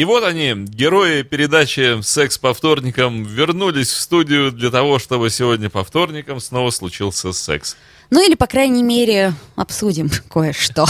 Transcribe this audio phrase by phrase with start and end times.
[0.00, 5.68] И вот они, герои передачи «Секс по вторникам» вернулись в студию для того, чтобы сегодня
[5.68, 7.76] по вторникам снова случился секс.
[8.08, 10.86] Ну или, по крайней мере, обсудим кое-что.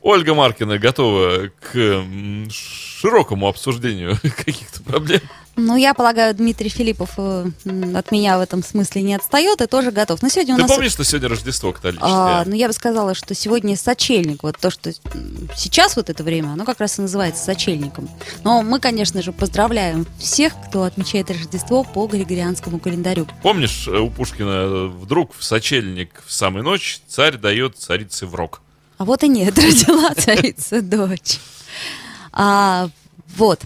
[0.00, 2.04] Ольга Маркина готова к
[2.50, 5.20] широкому обсуждению каких-то проблем.
[5.56, 7.46] Ну, я полагаю, Дмитрий Филиппов э,
[7.94, 10.20] от меня в этом смысле не отстает и тоже готов.
[10.22, 10.70] Но сегодня у Ты нас...
[10.70, 12.10] помнишь, что сегодня Рождество католическое?
[12.10, 14.42] А, ну, я бы сказала, что сегодня сочельник.
[14.42, 14.92] Вот то, что
[15.54, 18.08] сейчас вот это время, оно как раз и называется сочельником.
[18.42, 23.28] Но мы, конечно же, поздравляем всех, кто отмечает Рождество по Григорианскому календарю.
[23.42, 28.34] Помнишь, э, у Пушкина э, вдруг в сочельник в самую ночь царь дает царице в
[28.34, 28.60] рог?
[28.98, 31.38] А вот и нет, родила царица дочь.
[32.32, 32.88] А,
[33.36, 33.60] вот.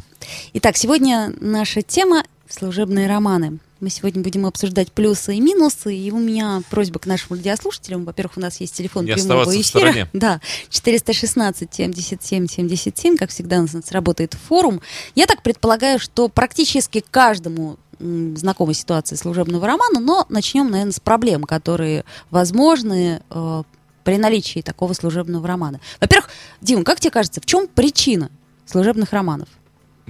[0.55, 3.59] Итак, сегодня наша тема— служебные романы.
[3.81, 5.95] Мы сегодня будем обсуждать плюсы и минусы.
[5.95, 8.05] И у меня просьба к нашим радиослушателям.
[8.05, 9.79] Во-первых, у нас есть телефон Не прямого оставаться в эфира.
[9.93, 10.09] стороне.
[10.13, 13.17] Да, 416 77 77.
[13.17, 14.81] Как всегда, у нас работает форум.
[15.15, 21.01] Я так предполагаю, что практически каждому м, знакома ситуация служебного романа, но начнем, наверное, с
[21.01, 23.63] проблем, которые возможны э,
[24.03, 25.79] при наличии такого служебного романа.
[26.01, 28.31] Во-первых, Дим, как тебе кажется, в чем причина
[28.67, 29.49] служебных романов?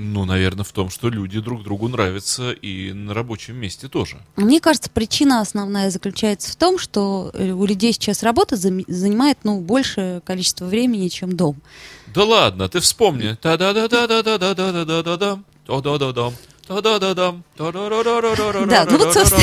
[0.01, 4.19] Ну, наверное, в том, что люди друг другу нравятся и на рабочем месте тоже.
[4.37, 9.59] Мне кажется, причина основная заключается в том, что э, у людей сейчас работа занимает ну,
[9.61, 11.57] большее количество времени, чем дом.
[12.15, 13.37] Да ладно, ты вспомни.
[13.43, 15.41] Та-да-да-да-да-да-да-да-да-да.
[15.67, 16.35] Та-да-да-дам.
[16.69, 17.43] Та-да-да-дам.
[17.57, 18.67] Та-да-да-да-да-да-да-да-да-да.
[18.67, 19.43] Да, ну вот, собственно,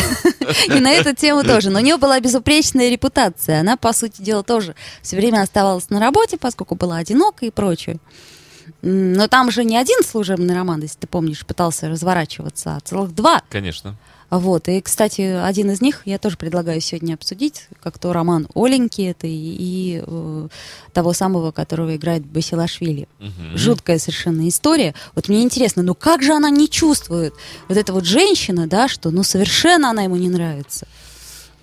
[0.77, 1.69] и на эту тему тоже.
[1.69, 3.59] Но у нее была безупречная репутация.
[3.59, 7.97] Она, по сути дела, тоже все время оставалась на работе, поскольку была одинока и прочее.
[8.81, 13.41] Но там же не один служебный роман, если ты помнишь, пытался разворачиваться, а целых два.
[13.49, 13.95] Конечно.
[14.29, 19.03] Вот, и, кстати, один из них я тоже предлагаю сегодня обсудить, как то роман Оленьки,
[19.03, 20.47] это и, и, э,
[20.93, 23.07] того самого, которого играет Басилашвили.
[23.19, 23.55] Мгм.
[23.55, 24.95] Жуткая совершенно история.
[25.13, 27.33] Вот мне интересно, ну как же она не чувствует,
[27.67, 30.87] вот эта вот женщина, да, что ну совершенно она ему не нравится.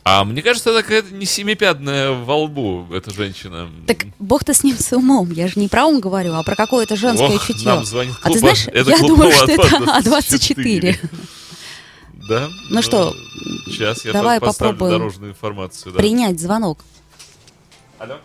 [0.05, 3.71] А мне кажется, это какая-то не семипядная во лбу, эта женщина.
[3.87, 6.97] Так бог-то с ним с умом, я же не про ум говорю, а про какое-то
[6.97, 7.67] женское Ох, чутье.
[7.67, 10.99] нам звонит а ты клуб знаешь, А- это я клуб думаю, что это А24.
[12.29, 12.49] Да?
[12.71, 13.15] Ну что,
[13.67, 15.93] сейчас я давай попробуем дорожную информацию.
[15.93, 15.99] Да.
[15.99, 16.85] Принять звонок.
[17.99, 18.19] Алло?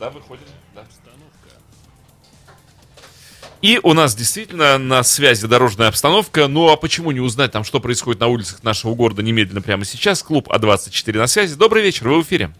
[0.00, 0.44] Да, выходим.
[3.60, 6.46] И у нас действительно на связи дорожная обстановка.
[6.46, 10.22] Ну а почему не узнать там, что происходит на улицах нашего города немедленно прямо сейчас?
[10.22, 11.54] Клуб А24 на связи.
[11.54, 12.52] Добрый вечер, вы в эфире.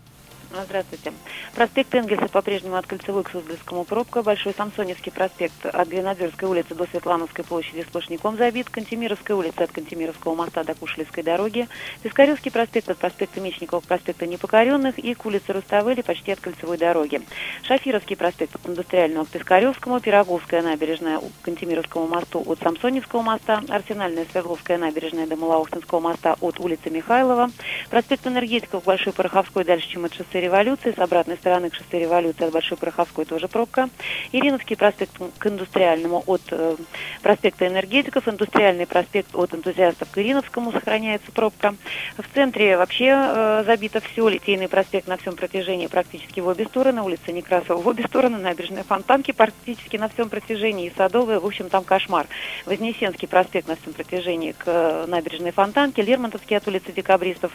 [0.50, 1.12] Ну, Здравствуйте.
[1.54, 4.22] Проспект Энгельса по-прежнему от Кольцевой к Суздальскому пробка.
[4.22, 8.70] Большой Самсоневский проспект от Гренадерской улицы до Светлановской площади сплошняком забит.
[8.70, 11.68] Кантемировская улица от Кантемировского моста до Кушелевской дороги.
[12.02, 16.78] Пискаревский проспект от проспекта Мечников к проспекту Непокоренных и к улице Руставели почти от Кольцевой
[16.78, 17.20] дороги.
[17.64, 20.00] Шафировский проспект от Индустриального к Пискаревскому.
[20.00, 23.62] Пироговская набережная к Кантемировскому мосту от Самсоневского моста.
[23.68, 27.50] Арсенальная Свердловская набережная до Малоохтинского моста от улицы Михайлова.
[27.90, 30.94] Проспект Энергетиков Большой Пороховской дальше, чем от шоссе Революции.
[30.96, 33.88] С обратной стороны к шоссе Революции от Большой Пороховской тоже пробка.
[34.32, 36.76] Ириновский проспект к Индустриальному от э,
[37.22, 38.28] проспекта Энергетиков.
[38.28, 41.74] Индустриальный проспект от Энтузиастов к Ириновскому сохраняется пробка.
[42.16, 44.28] В центре вообще э, забито все.
[44.28, 47.02] Литейный проспект на всем протяжении практически в обе стороны.
[47.02, 48.38] Улица Некрасова в обе стороны.
[48.38, 50.86] Набережная Фонтанки практически на всем протяжении.
[50.86, 51.40] И Садовая.
[51.40, 52.26] В общем, там кошмар.
[52.66, 56.02] Вознесенский проспект на всем протяжении к э, набережной Фонтанке.
[56.02, 57.52] Лермонтовский от улицы Декабристов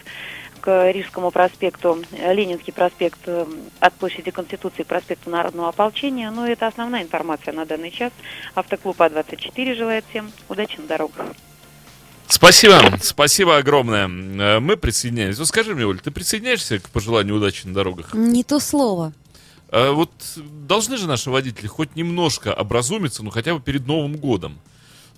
[0.60, 3.46] к Рижскому проспекту, э, Ленинский проспект э,
[3.80, 6.30] от площади Конституции к проспекту Народного ополчения.
[6.30, 8.12] Ну, это основная информация на данный час.
[8.54, 11.26] Автоклуб А24 желает всем удачи на дорогах.
[12.26, 14.06] Спасибо, спасибо огромное.
[14.06, 15.40] Э, Мы присоединяемся.
[15.40, 18.14] Ну скажи мне, Оль, ты присоединяешься к пожеланию удачи на дорогах?
[18.14, 19.12] Не то слово.
[19.70, 24.58] А вот должны же наши водители хоть немножко образумиться, ну хотя бы перед Новым годом.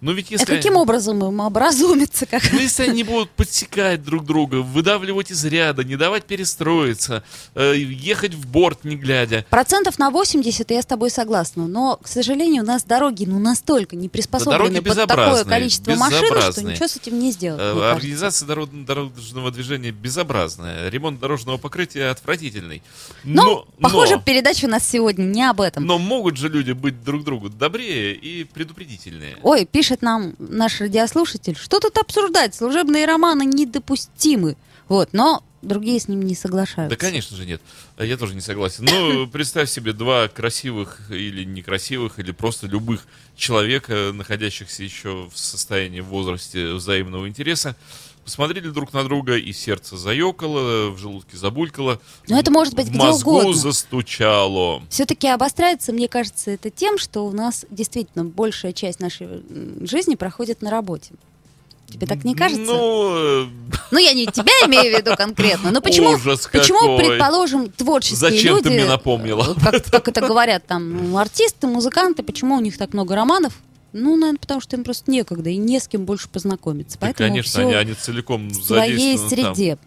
[0.06, 0.44] Но ведь если...
[0.44, 2.26] а каким образом им образумиться?
[2.26, 2.40] Как...
[2.52, 7.24] Ну, если они будут подсекать друг друга, выдавливать из ряда, не давать перестроиться,
[7.56, 9.44] э, ехать в борт не глядя.
[9.50, 13.96] Процентов на 80 я с тобой согласна, но, к сожалению, у нас дороги ну настолько
[13.96, 17.60] не приспособлены дороги под такое количество машин, что ничего с этим не сделать.
[17.60, 17.90] Э.
[17.90, 20.88] Организация дорог- дорожного движения безобразная.
[20.88, 22.80] Ремонт дорожного покрытия отвратительный.
[23.24, 25.84] Ну, Но, похоже, но, передача у нас сегодня не об этом.
[25.84, 29.36] но могут же люди быть друг другу добрее и предупредительнее.
[29.42, 32.54] Ой, пишет нам наш радиослушатель, что тут обсуждать?
[32.54, 34.56] Служебные романы недопустимы.
[34.88, 36.96] Вот, но другие с ним не соглашаются.
[36.96, 37.60] Да, конечно же, нет.
[37.98, 38.84] Я тоже не согласен.
[38.84, 43.06] Ну, представь себе два красивых или некрасивых, или просто любых
[43.36, 47.76] человека, находящихся еще в состоянии, в возрасте взаимного интереса,
[48.26, 52.00] посмотрели друг на друга, и сердце заёкало, в желудке забулькало.
[52.28, 53.54] Но это может быть в где мозгу угодно.
[53.54, 54.82] застучало.
[54.90, 59.28] Все-таки обостряется, мне кажется, это тем, что у нас действительно большая часть нашей
[59.80, 61.12] жизни проходит на работе.
[61.88, 62.64] Тебе так не кажется?
[62.64, 63.46] Ну, э,
[63.92, 66.98] Ну, я не тебя имею в виду конкретно, но почему, Ужас почему какой.
[66.98, 68.64] предположим, творческие Зачем люди...
[68.64, 72.92] ты мне напомнила э, Как, как это говорят там, артисты, музыканты, почему у них так
[72.92, 73.52] много романов?
[73.92, 76.98] Ну, наверное, потому что им просто некогда и не с кем больше познакомиться.
[76.98, 79.78] да, Поэтому конечно, всё они, они целиком в своей задействованы там, среде.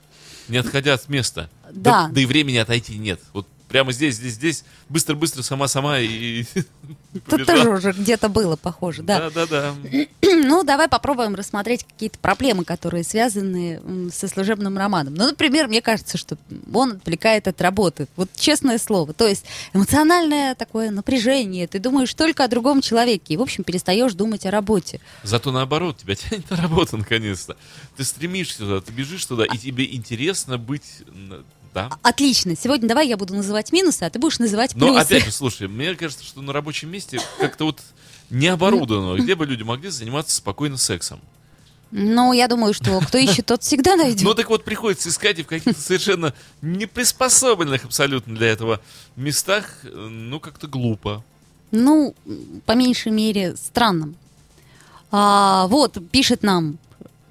[0.48, 1.50] не отходя от места.
[1.72, 2.10] Да.
[2.12, 2.22] да.
[2.22, 3.20] и времени отойти нет.
[3.34, 6.44] Вот прямо здесь, здесь, здесь, быстро-быстро, сама-сама и...
[7.30, 9.30] Тут тоже уже где-то было похоже, да.
[9.30, 9.76] Да-да-да.
[10.22, 13.82] Ну, давай попробуем рассмотреть какие-то проблемы, которые связаны
[14.12, 15.14] со служебным романом.
[15.14, 16.38] Ну, например, мне кажется, что
[16.74, 18.08] он отвлекает от работы.
[18.16, 19.14] Вот честное слово.
[19.14, 21.68] То есть эмоциональное такое напряжение.
[21.68, 23.34] Ты думаешь только о другом человеке.
[23.34, 25.00] И, в общем, перестаешь думать о работе.
[25.24, 27.56] Зато наоборот, тебя тянет на работу наконец-то.
[27.98, 31.04] Ты стремишься туда, ты бежишь туда, и тебе интересно быть...
[31.74, 31.90] Да.
[32.02, 32.56] Отлично.
[32.56, 35.00] Сегодня давай я буду называть минусы, а ты будешь называть Но плюсы.
[35.02, 37.80] опять же, слушай, мне кажется, что на рабочем месте как-то вот
[38.30, 41.20] не оборудовано, где бы люди могли заниматься спокойно сексом.
[41.92, 44.22] Ну, я думаю, что кто ищет, тот всегда найдет.
[44.22, 48.80] Ну так вот приходится искать и в каких-то совершенно не приспособленных абсолютно для этого
[49.16, 51.24] местах, ну как-то глупо.
[51.72, 52.16] Ну,
[52.66, 54.16] по меньшей мере, странным.
[55.12, 56.78] А, вот, пишет нам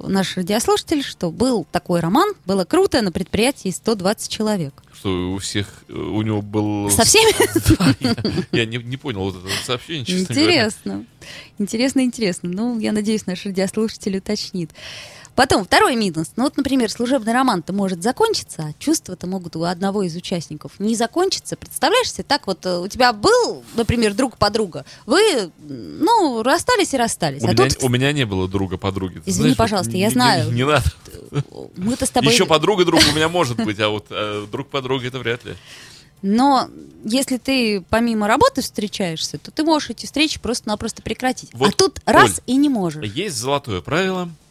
[0.01, 4.83] наш радиослушатель, что был такой роман, было круто, на предприятии 120 человек.
[4.93, 6.91] Что у всех, э, у него был...
[6.91, 7.29] Со всеми?
[7.79, 8.17] Да, я,
[8.53, 10.51] я не, не понял вот этого сообщения, честно говоря.
[10.51, 11.05] Интересно.
[11.59, 12.49] Интересно, интересно.
[12.51, 14.71] Ну, я надеюсь, наш радиослушатель уточнит.
[15.39, 16.33] Потом, второй минус.
[16.35, 20.97] Ну вот, например, служебный роман-то может закончиться, а чувства-то могут у одного из участников не
[20.97, 21.55] закончиться.
[21.55, 26.97] Представляешь себе, так вот э, у тебя был, например, друг-подруга, вы, м, ну, расстались и
[26.97, 27.45] расстались.
[27.45, 29.21] У, а меня, тут у меня не было друга-подруги.
[29.21, 30.47] Ты Извини, знаешь, пожалуйста, я не- знаю.
[30.47, 30.83] Не, не надо.
[31.77, 32.33] мы-то с тобой...
[32.33, 35.55] Еще подруга друг у меня может быть, а вот э, друг подруга это вряд ли.
[36.21, 36.69] Но
[37.05, 41.51] если ты помимо работы встречаешься, то ты можешь эти встречи просто-напросто прекратить.
[41.53, 43.05] Вот, а тут раз Оль, и не можешь.
[43.05, 44.48] Есть золотое правило, э,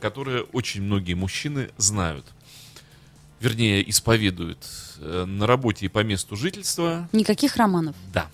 [0.00, 2.26] которое очень многие мужчины знают.
[3.40, 4.58] Вернее, исповедуют
[4.98, 7.08] э, на работе и по месту жительства.
[7.12, 7.96] Никаких романов.
[8.12, 8.30] Да.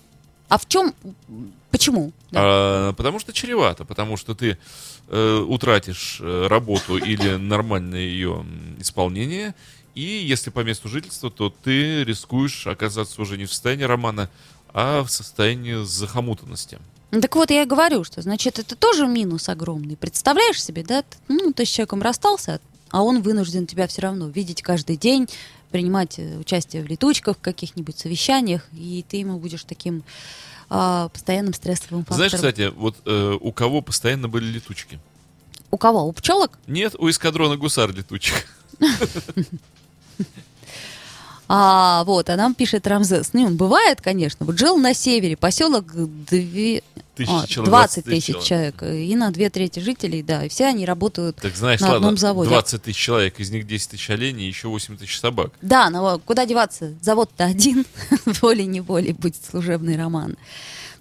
[0.49, 0.93] А в чем...
[1.71, 2.11] Почему?
[2.31, 2.39] Да.
[2.41, 4.57] А, потому что чревато, потому что ты
[5.07, 8.45] э, утратишь э, работу или нормальное ее
[8.77, 9.55] исполнение,
[9.95, 14.29] и если по месту жительства, то ты рискуешь оказаться уже не в состоянии романа,
[14.73, 16.79] а в состоянии захомутанности.
[17.11, 19.97] Ну, Так вот, я и говорю, что, значит, это тоже минус огромный.
[19.97, 21.03] Представляешь себе, да?
[21.27, 22.59] Ну, ты с человеком расстался,
[22.91, 25.27] а он вынужден тебя все равно видеть каждый день,
[25.71, 30.03] принимать э, участие в летучках, в каких-нибудь совещаниях, и ты ему будешь таким
[30.69, 32.17] а, постоянным стрессовым фактором.
[32.17, 34.99] Знаешь, кстати, вот э, у кого постоянно были летучки?
[35.71, 36.05] У кого?
[36.05, 36.57] У пчелок?
[36.67, 38.45] Нет, у эскадрона гусар летучих.
[41.51, 43.31] А, вот, а нам пишет Рамзес.
[43.33, 44.45] Ну, бывает, конечно.
[44.45, 45.85] Вот жил на севере, поселок
[46.29, 46.83] две...
[47.15, 48.81] Тысячи а, человек, 20 тысяч тысяч человек.
[48.83, 50.45] И на две трети жителей, да.
[50.45, 52.49] И все они работают Так знаешь, на ладно, одном заводе.
[52.49, 55.51] 20 тысяч человек, из них 10 тысяч оленей, еще 8 тысяч собак.
[55.61, 56.93] Да, но куда деваться?
[57.01, 57.85] Завод-то один,
[58.25, 60.37] волей-неволей будет служебный роман.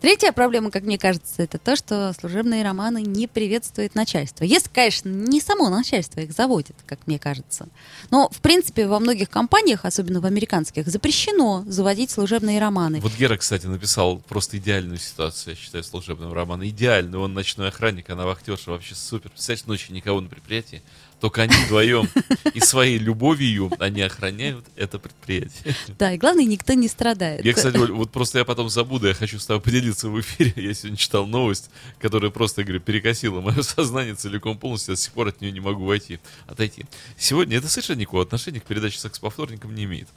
[0.01, 4.45] Третья проблема, как мне кажется, это то, что служебные романы не приветствует начальство.
[4.45, 7.69] Если, конечно, не само начальство их заводит, как мне кажется.
[8.11, 13.01] Но, в принципе, во многих компаниях, особенно в американских, запрещено заводить служебные романы.
[13.01, 16.69] Вот Гера, кстати, написал просто идеальную ситуацию, я считаю, служебного романа.
[16.69, 17.19] Идеальный.
[17.19, 18.71] Он ночной охранник, она вахтерша.
[18.71, 19.31] Вообще супер.
[19.31, 20.83] Представляешь, ночью никого на предприятии.
[21.21, 22.09] Только они вдвоем.
[22.55, 25.75] И своей любовью они охраняют это предприятие.
[25.99, 27.45] Да, и главное, никто не страдает.
[27.45, 30.53] Я, кстати, Оль, вот просто я потом забуду, я хочу с тобой поделиться в эфире.
[30.57, 34.93] Я сегодня читал новость, которая просто, говорю, перекосила мое сознание целиком полностью.
[34.93, 36.85] Я до сих пор от нее не могу войти, отойти.
[37.17, 40.09] Сегодня это совершенно никакого отношения к передаче «Секс по вторникам» не имеет.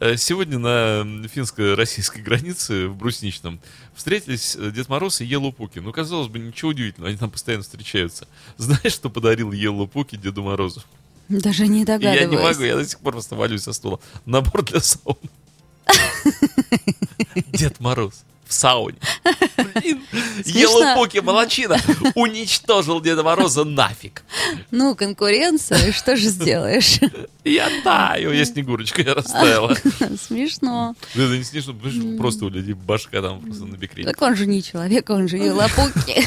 [0.00, 3.60] Э, Сегодня на финско-российской границе в Брусничном
[3.94, 5.80] встретились э, Дед Мороз и Елу Пуки.
[5.80, 8.28] Ну, казалось бы, ничего удивительного, они там постоянно встречаются.
[8.56, 10.82] Знаешь, что подарил Елу Пуки Деду Морозу?
[11.28, 12.30] Даже не И я догадываюсь.
[12.30, 14.00] не могу, я до сих пор просто валюсь со стула.
[14.24, 15.18] Набор для сауны.
[17.52, 18.96] Дед Мороз в сауне.
[19.74, 20.02] Блин.
[20.46, 21.76] Елупуки молочина
[22.14, 24.22] уничтожил Деда Мороза нафиг.
[24.70, 26.98] Ну, конкуренция, что же сделаешь?
[27.44, 29.74] Я таю, я снегурочка, я растаяла.
[30.20, 30.94] Смешно.
[31.14, 31.74] Ну, Это не смешно,
[32.18, 34.06] просто у людей башка там просто на бекрень.
[34.06, 36.26] Так он же не человек, он же елопуки.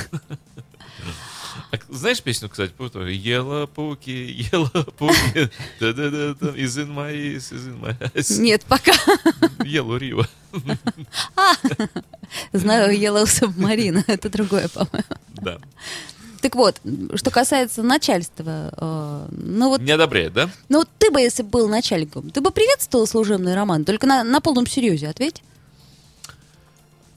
[1.71, 3.07] А Знаешь песню, кстати, потом?
[3.07, 4.11] Ела пауки,
[4.51, 5.49] ела пауки,
[5.79, 8.39] да-да-да, is in my eyes, is in my eyes.
[8.41, 8.91] Нет, пока.
[9.59, 10.27] Yellow Riva.
[12.53, 15.03] Знаю Yellow Submarine, это другое, по-моему.
[15.33, 15.59] Да.
[16.41, 16.81] Так вот,
[17.15, 20.49] что касается начальства, э, ну вот, Не одобряет, да?
[20.69, 24.41] ну ты бы, если бы был начальником, ты бы приветствовал служебный роман, только на, на
[24.41, 25.43] полном серьезе, ответь.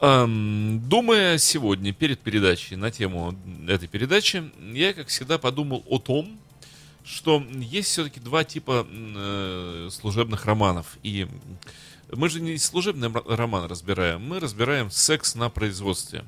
[0.00, 3.35] Эм, Думая сегодня перед передачей на тему
[3.66, 4.44] этой передачи,
[4.75, 6.38] я, как всегда, подумал о том,
[7.04, 10.99] что есть все-таки два типа э, служебных романов.
[11.02, 11.26] И
[12.16, 16.25] мы же не служебный роман разбираем, мы разбираем секс на производстве.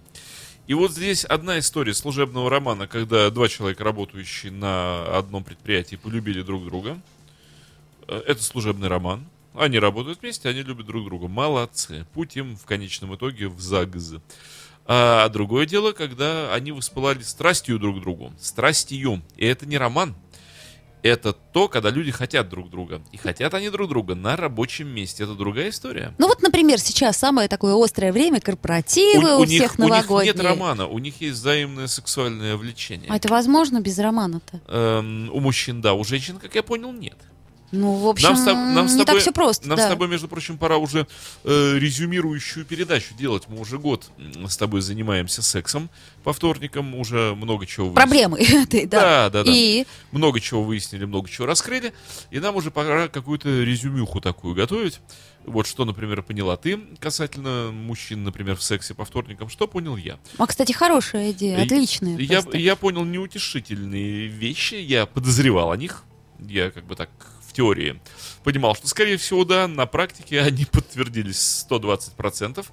[0.67, 6.43] И вот здесь одна история служебного романа, когда два человека, работающие на одном предприятии, полюбили
[6.43, 7.01] друг друга.
[8.09, 9.27] Э, Это служебный роман.
[9.55, 11.29] Они работают вместе, они любят друг друга.
[11.29, 12.05] Молодцы.
[12.13, 14.17] Путь им в конечном итоге в ЗАГЗ.
[14.87, 18.33] А другое дело, когда они воспылали страстью друг к другу.
[18.39, 19.23] Страстью.
[19.37, 20.15] И это не роман.
[21.03, 23.01] Это то, когда люди хотят друг друга.
[23.13, 25.25] И хотят они друг друга на рабочем месте.
[25.25, 26.15] Это другая история.
[26.19, 30.35] Ну вот, например, сейчас самое такое острое время, корпоративы у, всех у них новогодние.
[30.35, 33.09] нет романа, у них есть взаимное сексуальное влечение.
[33.11, 34.61] А это возможно без романа-то?
[34.69, 37.17] Эм, у мужчин, да, у женщин, как я понял, нет.
[37.77, 39.69] Ну, в общем, Нам с, нам с не тобой, так все просто.
[39.69, 39.87] Нам да.
[39.87, 41.07] с тобой, между прочим, пора уже
[41.45, 43.45] э, резюмирующую передачу делать.
[43.49, 44.11] Мы уже год
[44.49, 45.91] с тобой занимаемся сексом
[46.25, 48.05] по вторникам, уже много чего выяснили.
[48.05, 49.01] Проблемы этой, да.
[49.01, 49.53] Да, да, да.
[49.55, 51.93] И Много чего выяснили, много чего раскрыли.
[52.31, 55.01] И нам уже пора какую-то резюмюху такую готовить.
[55.47, 60.19] Вот что, например, поняла ты касательно мужчин, например, в сексе по вторникам, что понял я.
[60.39, 62.19] А, кстати, хорошая идея, отличная.
[62.19, 62.59] Я, просто.
[62.59, 66.03] я понял неутешительные вещи, я подозревал о них.
[66.41, 67.11] Я как бы так
[67.57, 68.01] теории
[68.45, 72.65] понимал, что, скорее всего, да, на практике они подтвердились 120%.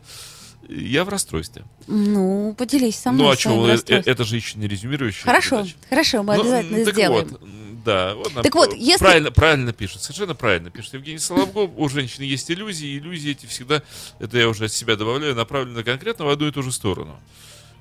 [0.69, 1.65] Я в расстройстве.
[1.87, 4.13] Ну, поделись со мной ну а что, расстройством.
[4.13, 5.75] это же еще не резюмирующая Хорошо, передача.
[5.89, 7.27] хорошо, мы Ну, обязательно так сделаем.
[7.27, 11.71] Вот, да, вот нам Так вот, если- правильно, правильно пишет, совершенно правильно пишет Евгений Соловков.
[11.75, 13.83] У женщины есть иллюзии, иллюзии эти всегда,
[14.19, 17.19] это я уже от себя добавляю, направлены конкретно в одну и ту же сторону.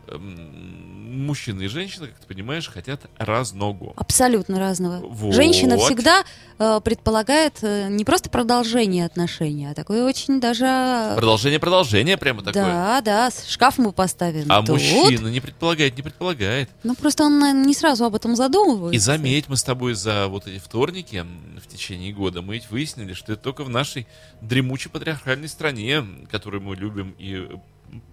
[0.08, 3.92] Эм, Мужчины и женщины, как ты понимаешь, хотят разного.
[3.96, 5.06] Абсолютно разного.
[5.06, 5.34] Вот.
[5.34, 6.24] Женщина всегда
[6.58, 11.12] э, предполагает э, не просто продолжение отношений, а такое очень даже...
[11.16, 12.64] Продолжение, продолжение прямо такое.
[12.64, 14.46] Да, да, шкаф мы поставим.
[14.48, 14.70] А тут.
[14.70, 16.70] мужчина не предполагает, не предполагает.
[16.82, 18.96] Ну, просто он наверное, не сразу об этом задумывается.
[18.96, 21.26] И заметь, мы с тобой за вот эти вторники
[21.62, 24.06] в течение года, мы ведь выяснили, что это только в нашей
[24.40, 27.48] дремучей патриархальной стране, которую мы любим и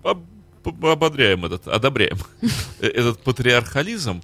[0.04, 0.16] э,
[0.64, 2.18] ободряем этот, одобряем
[2.80, 4.22] э, этот патриархализм,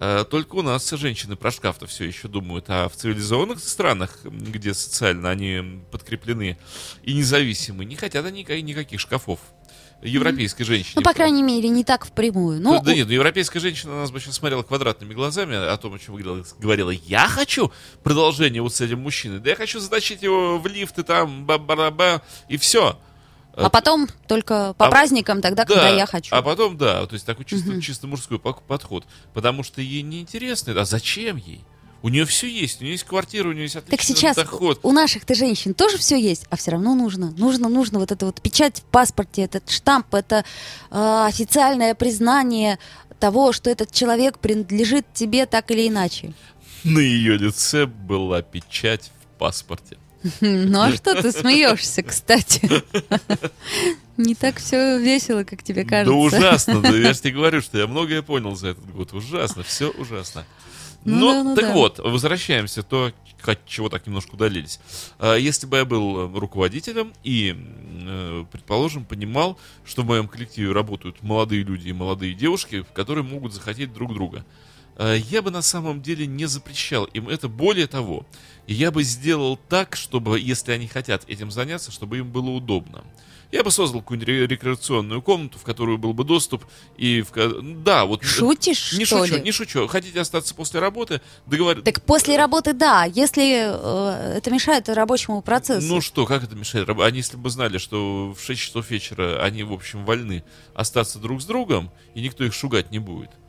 [0.00, 4.74] э, только у нас женщины про шкаф-то все еще думают, а в цивилизованных странах, где
[4.74, 6.58] социально они подкреплены
[7.02, 9.40] и независимы, не хотят они никак- никаких шкафов.
[10.00, 10.92] Европейской женщине.
[10.96, 12.60] Ну, по крайней мере, не так впрямую.
[12.60, 15.76] Ну, Ну, да нет, ну, европейская женщина на нас бы сейчас смотрела квадратными глазами о
[15.76, 16.90] том, о чем говорила, говорила.
[16.90, 17.72] Я хочу
[18.04, 19.40] продолжение вот с этим мужчиной.
[19.40, 22.96] Да я хочу затащить его в лифт и там ба-ба-ба, и все.
[23.64, 26.34] А потом только по а- праздникам, тогда, когда я хочу.
[26.34, 29.04] А потом, да, то есть такой чисто, чисто мужской подход.
[29.34, 30.80] Потому что ей неинтересно.
[30.80, 31.64] А зачем ей?
[32.00, 34.78] У нее все есть, у нее есть квартира, у нее есть отличный Так сейчас доход.
[34.84, 37.32] у наших-то женщин тоже все есть, а все равно нужно.
[37.36, 40.44] Нужно, нужно вот это вот печать в паспорте, этот штамп, это
[40.90, 42.78] э, официальное признание
[43.18, 46.34] того, что этот человек принадлежит тебе так или иначе.
[46.84, 49.96] На ее лице была печать в паспорте.
[50.40, 52.68] Ну а что ты смеешься, кстати?
[54.16, 56.12] Не так все весело, как тебе кажется.
[56.12, 59.12] Да ужасно, да я же тебе говорю, что я многое понял за этот год.
[59.12, 60.44] Ужасно, все ужасно.
[61.04, 61.72] Ну Но, да, ну так да.
[61.72, 63.12] вот, возвращаемся, то,
[63.44, 64.80] от чего так немножко удалились.
[65.20, 70.72] А, Если бы я был э, руководителем и, э, предположим, понимал, что в моем коллективе
[70.72, 74.44] работают молодые люди и молодые девушки, которые могут захотеть друг друга,
[74.98, 77.48] я бы на самом деле не запрещал им это.
[77.48, 78.26] Более того,
[78.66, 83.04] я бы сделал так, чтобы, если они хотят этим заняться, чтобы им было удобно.
[83.50, 86.66] Я бы создал какую-нибудь ре- рекреационную комнату, в которую был бы доступ,
[86.98, 87.32] и в
[87.82, 89.40] да, вот Шутишь, не что шучу, ли?
[89.42, 89.86] не шучу.
[89.86, 91.22] Хотите остаться после работы?
[91.46, 91.80] Договор...
[91.80, 95.86] Так после работы, да, если э, это мешает рабочему процессу.
[95.86, 96.90] Ну что, как это мешает?
[96.90, 101.40] Они, если бы знали, что в 6 часов вечера они, в общем, вольны остаться друг
[101.40, 103.47] с другом, и никто их шугать не будет, э,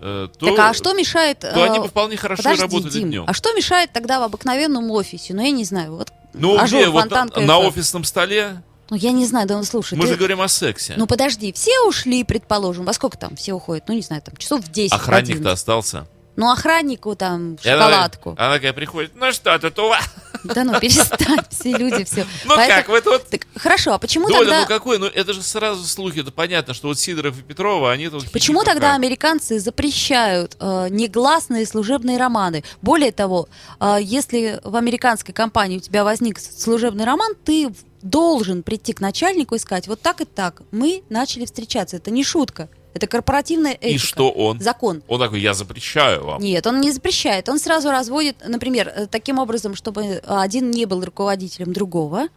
[0.00, 1.40] то, так а что мешает...
[1.40, 3.24] то они э, бы вполне хорошо Подожди, работали Дим, днем.
[3.26, 5.34] а что мешает тогда в обыкновенном офисе?
[5.34, 6.88] Ну, я не знаю, вот Ну, ажур, где?
[6.88, 8.62] Вот на, на офисном столе?
[8.88, 9.94] Ну, я не знаю, да он слушай.
[9.96, 10.94] Мы ты- же говорим о сексе.
[10.96, 12.84] Ну, подожди, все ушли, предположим.
[12.84, 13.84] Во сколько там все уходят?
[13.86, 15.52] Ну, не знаю, там часов в 10 в Охранник-то 11.
[15.52, 16.08] остался.
[16.40, 18.30] Ну, охраннику там И она- шоколадку.
[18.38, 20.02] Она такая приходит, ну что тут у вас?
[20.42, 22.26] Да ну, перестань, все люди, все.
[22.46, 23.28] Ну как, в это вот...
[23.28, 24.60] Так, хорошо, а почему Доля, тогда...
[24.62, 24.98] ну какой?
[24.98, 28.32] Ну это же сразу слухи, это понятно, что вот Сидоров и Петрова, они тут...
[28.32, 32.64] Почему тогда американцы запрещают э, негласные служебные романы?
[32.80, 37.70] Более того, э, если в американской компании у тебя возник служебный роман, ты
[38.00, 41.96] должен прийти к начальнику и сказать, вот так и так, мы начали встречаться.
[41.96, 43.88] Это не шутка, это корпоративная этика.
[43.94, 44.60] И что он?
[44.60, 45.02] Закон.
[45.08, 46.42] Он такой, я запрещаю вам.
[46.42, 47.48] Нет, он не запрещает.
[47.48, 52.28] Он сразу разводит, например, э, таким образом, чтобы один не был руководителем другого,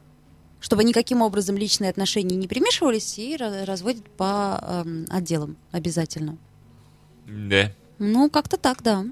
[0.59, 6.37] чтобы никаким образом личные отношения не примешивались, и ра- разводит по эм, отделам обязательно.
[7.27, 7.71] Да.
[7.99, 9.05] Ну, как-то так, да.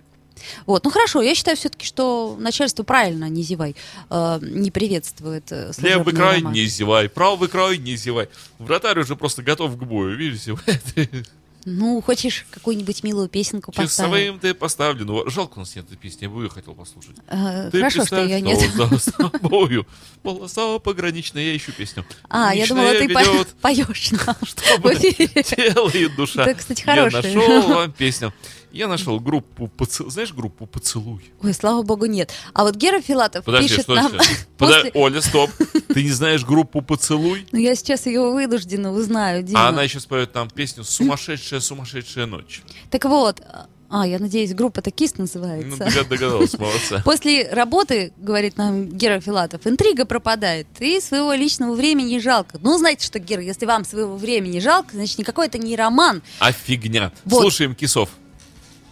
[0.65, 3.75] Вот, ну хорошо, я считаю все-таки, что начальство правильно, не зевай,
[4.09, 6.53] э, не приветствует э, Левый край роман.
[6.53, 8.29] не зевай, правый край не зевай.
[8.59, 10.55] Вратарь уже просто готов к бою, видите?
[11.63, 13.91] Ну, хочешь какую-нибудь милую песенку поставить?
[13.91, 15.05] Часовым ты поставлен.
[15.05, 17.15] Ну, Жалко, у нас нет этой песни, я бы ее хотел послушать.
[17.27, 18.59] Э, Ты хорошо, что ее нет.
[18.67, 19.85] что за собою
[20.23, 22.03] полоса пограничная, я ищу песню.
[22.29, 23.21] А, я думала, ты по-
[23.61, 25.43] поешь нам чтобы эфире.
[25.73, 26.45] делает душа.
[26.47, 27.21] Это, кстати, Я хорошая.
[27.35, 28.33] нашел вам песню.
[28.71, 30.11] Я нашел группу «Поцелуй».
[30.11, 31.21] Знаешь группу «Поцелуй»?
[31.41, 32.31] Ой, слава богу, нет.
[32.53, 34.11] А вот Гера Филатов Подожди, пишет что нам...
[34.57, 35.49] Подожди, после- Оля, стоп.
[35.93, 37.45] Ты не знаешь группу «Поцелуй»?
[37.51, 39.65] Ну, я сейчас ее вынуждена узнаю, Дима.
[39.65, 42.61] А она еще споет там песню «Сумасшедшая-сумасшедшая ночь».
[42.89, 43.41] Так вот,
[43.89, 45.83] а, я надеюсь, группа «Такист» Ну, называется.
[45.83, 47.01] догад- догадалась, молодца.
[47.05, 52.57] После работы, говорит нам Гера Филатов, интрига пропадает, и своего личного времени жалко.
[52.61, 56.21] Ну, знаете что, Гера, если вам своего времени жалко, значит, никакой это не роман.
[56.39, 57.11] А фигня.
[57.25, 57.41] Вот.
[57.41, 58.09] Слушаем Кисов.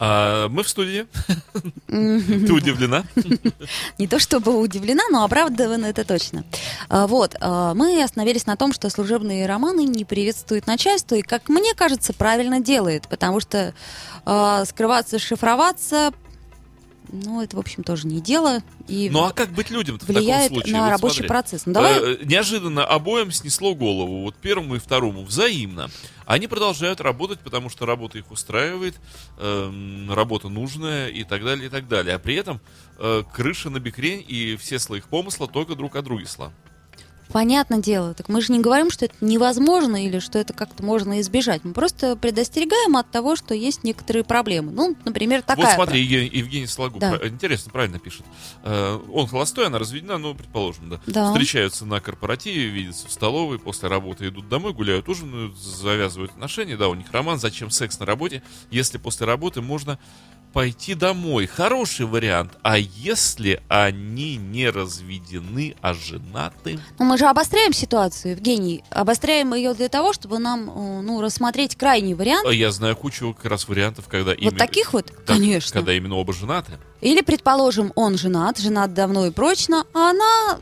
[0.00, 1.06] мы в студии.
[1.86, 3.04] Ты удивлена?
[3.98, 6.44] Не то чтобы удивлена, но оправдана это точно.
[6.88, 11.48] А, Вот, а, мы остановились на том, что служебные романы не приветствуют начальство, и, как
[11.48, 13.74] мне кажется, правильно делает, потому что
[14.24, 16.12] а, скрываться, шифроваться,
[17.12, 20.48] ну, это, в общем, тоже не дело, и Ну а как быть людям-то в таком
[20.48, 20.72] случае?
[20.74, 21.28] на Вот рабочий смотри.
[21.28, 21.66] процесс.
[21.66, 25.90] Ну, давай Э, неожиданно обоим снесло голову, вот первому и второму, взаимно.
[26.26, 28.94] Они продолжают работать, потому что работа их устраивает,
[29.38, 32.14] эм, работа нужная и так далее, и так далее.
[32.14, 32.60] А при этом
[32.98, 36.52] э, крыша на бекрень и все слои их помысла только друг о друге сла.
[37.32, 38.14] Понятное дело.
[38.14, 41.62] Так мы же не говорим, что это невозможно или что это как-то можно избежать.
[41.64, 44.72] Мы просто предостерегаем от того, что есть некоторые проблемы.
[44.72, 45.66] Ну, например, такая.
[45.66, 47.12] вот смотри, Евгений, Евгений Сологуб, Да.
[47.12, 48.24] про- интересно, правильно пишет.
[48.64, 51.00] Э, он холостой, она разведена, ну, предположим, да.
[51.06, 51.28] Да.
[51.32, 56.76] Встречаются на корпоративе, видятся в столовой, после работы идут домой, гуляют, ужинают, завязывают отношения.
[56.76, 59.98] Да, у них роман, зачем секс на работе, если после работы можно
[60.52, 61.46] пойти домой.
[61.46, 62.52] Хороший вариант.
[62.62, 66.78] А если они не разведены, а женаты?
[66.98, 68.82] Ну, мы же обостряем ситуацию, Евгений.
[68.90, 72.46] Обостряем ее для того, чтобы нам, э, ну, рассмотреть крайний вариант.
[72.46, 75.06] А Я знаю кучу как раз вариантов, когда Вот именно- таких вот?
[75.26, 75.72] Да, Конечно.
[75.72, 76.72] Когда именно оба женаты.
[77.00, 80.58] Или, предположим, он женат, женат давно и прочно, а она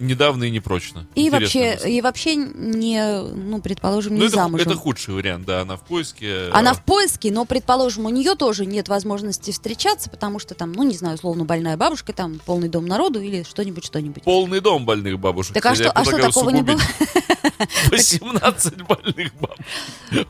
[0.00, 1.06] Недавно и непрочно.
[1.14, 1.90] и Интересная вообще, мысль.
[1.90, 4.66] и вообще не, ну, предположим, не Ну, это, замужем.
[4.66, 6.48] это худший вариант, да, она в поиске.
[6.52, 10.72] Она э, в поиске, но, предположим, у нее тоже нет возможности встречаться, потому что там,
[10.72, 14.22] ну, не знаю, условно, больная бабушка, там, полный дом народу или что-нибудь, что-нибудь.
[14.24, 15.54] Полный дом больных бабушек.
[15.54, 16.80] Так а что, а что такого не было?
[17.90, 19.56] 18 больных баб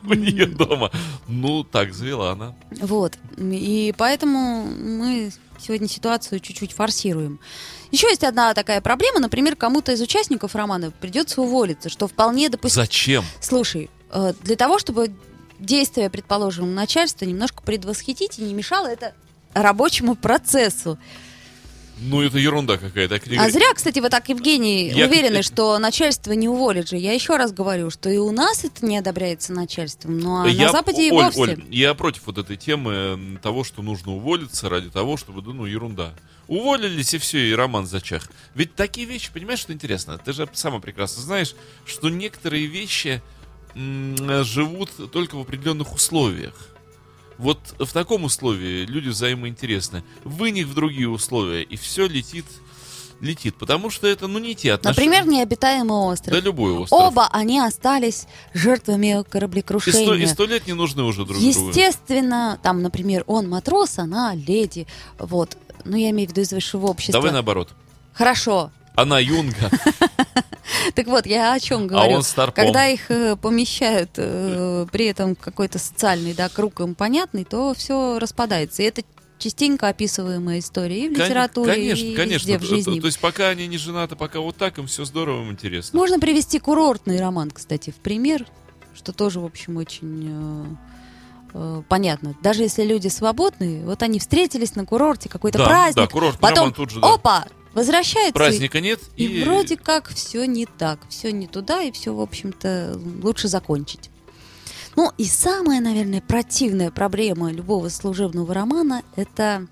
[0.03, 0.91] у нее дома.
[1.27, 2.53] Ну, так завела она.
[2.81, 3.13] Вот.
[3.37, 5.31] И поэтому мы
[5.61, 7.39] сегодня ситуацию чуть-чуть форсируем.
[7.91, 9.19] Еще есть одна такая проблема.
[9.19, 12.85] Например, кому-то из участников романа придется уволиться, что вполне допустимо.
[12.85, 13.25] Зачем?
[13.39, 15.13] Слушай, э, для того, чтобы
[15.59, 19.13] действия, предположим, начальства немножко предвосхитить и не мешало это
[19.53, 20.97] рабочему процессу.
[22.03, 23.19] Ну, это ерунда какая-то.
[23.37, 26.97] А зря, кстати, вы так, Евгений, Я- уверены, что начальство не уволит же.
[26.97, 30.65] Я еще раз говорю, что и у нас это не одобряется начальством, ну а Я-
[30.67, 31.41] на Западе и Оль, вовсе.
[31.41, 36.13] Оль, я против вот этой темы того, что нужно уволиться ради того, чтобы, ну, ерунда.
[36.47, 38.29] Уволились и все, и роман зачах.
[38.55, 40.17] Ведь такие вещи, понимаешь, что интересно?
[40.17, 43.21] Ты же сама прекрасно знаешь, что некоторые вещи
[43.73, 46.53] м, живут только в определенных условиях.
[47.41, 50.03] Вот в таком условии люди взаимоинтересны.
[50.23, 52.45] Вы них в другие условия, и все летит,
[53.19, 53.55] летит.
[53.55, 55.07] Потому что это, ну, не те отношения.
[55.07, 56.35] Например, необитаемый остров.
[56.35, 57.01] Да любой остров.
[57.01, 60.23] Оба они остались жертвами кораблекрушения.
[60.23, 61.69] и сто лет не нужны уже друг другу.
[61.69, 64.85] Естественно, там, например, он матрос, она леди.
[65.17, 65.57] Вот.
[65.83, 67.13] Ну, я имею в виду из высшего общества.
[67.13, 67.69] Давай наоборот.
[68.13, 68.69] Хорошо.
[68.93, 69.71] Она юнга.
[70.95, 72.13] Так вот, я о чем говорю.
[72.13, 72.65] А он старпом.
[72.65, 78.19] Когда их э, помещают э, при этом какой-то социальный да, круг им понятный, то все
[78.19, 78.81] распадается.
[78.81, 79.03] И это
[79.37, 82.47] частенько описываемая история и в литературе, Конечно, и конечно.
[82.47, 82.95] везде в жизни.
[82.95, 85.97] То, то есть пока они не женаты, пока вот так, им все здорово, им интересно.
[85.97, 88.45] Можно привести курортный роман, кстати, в пример,
[88.93, 90.77] что тоже, в общем, очень
[91.53, 92.35] э, понятно.
[92.43, 96.57] Даже если люди свободные, вот они встретились на курорте, какой-то Да, праздник, да, курортный потом,
[96.57, 97.13] роман тут же, да.
[97.13, 98.33] опа, возвращаются.
[98.33, 102.21] Праздника нет, И, и, вроде как все не так, все не туда, и все, в
[102.21, 104.09] общем-то, лучше закончить.
[104.95, 109.67] Ну и самая, наверное, противная проблема любого служебного романа– это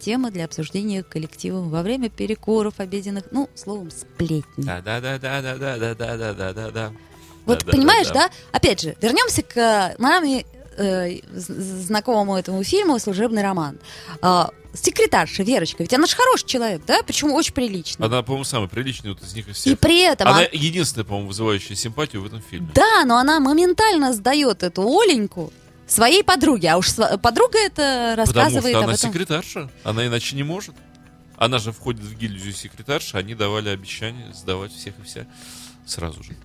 [0.00, 4.64] тема для обсуждения коллективом во время перекуров, обеденных, ну, словом, сплетни.
[4.64, 6.92] Да, да, да, да, да, да, да, да, да, да, да, да.
[7.46, 8.34] Вот Да, понимаешь, да, да, да.
[8.52, 10.44] Опять же, вернемся к э, нами
[10.76, 13.78] э, знакомому этому фильму «Служебный роман».
[14.20, 17.02] А, секретарша Верочка, ведь она же хороший человек, да?
[17.02, 18.06] Почему очень приличный.
[18.06, 19.78] Она, по-моему, самая приличная вот из них из И всех.
[19.78, 20.26] при этом...
[20.28, 22.68] Она она- единственная, по-моему, вызывающая симпатию в этом фильме.
[22.74, 25.52] Да, но она моментально сдает эту Оленьку
[25.86, 26.70] своей подруге.
[26.70, 29.12] А уж подруга это Потому рассказывает что об она этом.
[29.12, 29.70] секретарша.
[29.84, 30.74] Она иначе не может.
[31.36, 35.26] Она же входит в гильдию секретарша, они давали обещание сдавать всех и вся
[35.84, 36.36] сразу же.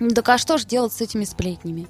[0.00, 1.86] Ну, Так а что же делать с этими сплетнями?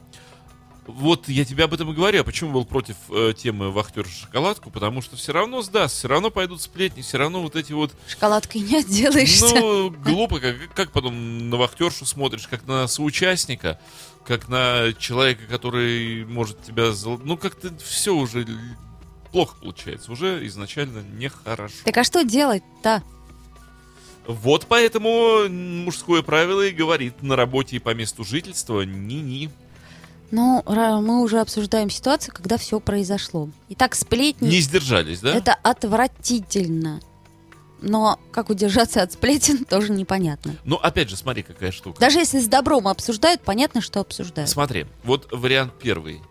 [0.86, 2.22] Вот я тебе об этом и говорю.
[2.22, 4.70] А почему был против э, темы вахтер шоколадку?
[4.70, 8.62] Потому что все равно сдаст, все равно пойдут сплетни, все равно вот эти вот Шоколадкой
[8.62, 9.54] не отделаешься.
[9.54, 13.80] Ну, глупо, как, как потом на вахтершу смотришь, как на соучастника,
[14.26, 16.92] как на человека, который может тебя...
[17.22, 18.44] Ну, как-то все уже
[19.30, 21.74] плохо получается, уже изначально нехорошо.
[21.84, 23.02] Так а что делать-то?
[24.26, 29.50] Вот поэтому мужское правило и говорит, на работе и по месту жительства ни-ни.
[30.32, 33.50] Ну, мы уже обсуждаем ситуацию, когда все произошло.
[33.68, 35.34] Итак, сплетни Не сдержались, да?
[35.34, 37.00] это отвратительно.
[37.82, 40.56] Но как удержаться от сплетен, тоже непонятно.
[40.64, 42.00] Ну, опять же, смотри, какая штука.
[42.00, 44.48] Даже если с добром обсуждают, понятно, что обсуждают.
[44.48, 46.22] Смотри, вот вариант первый.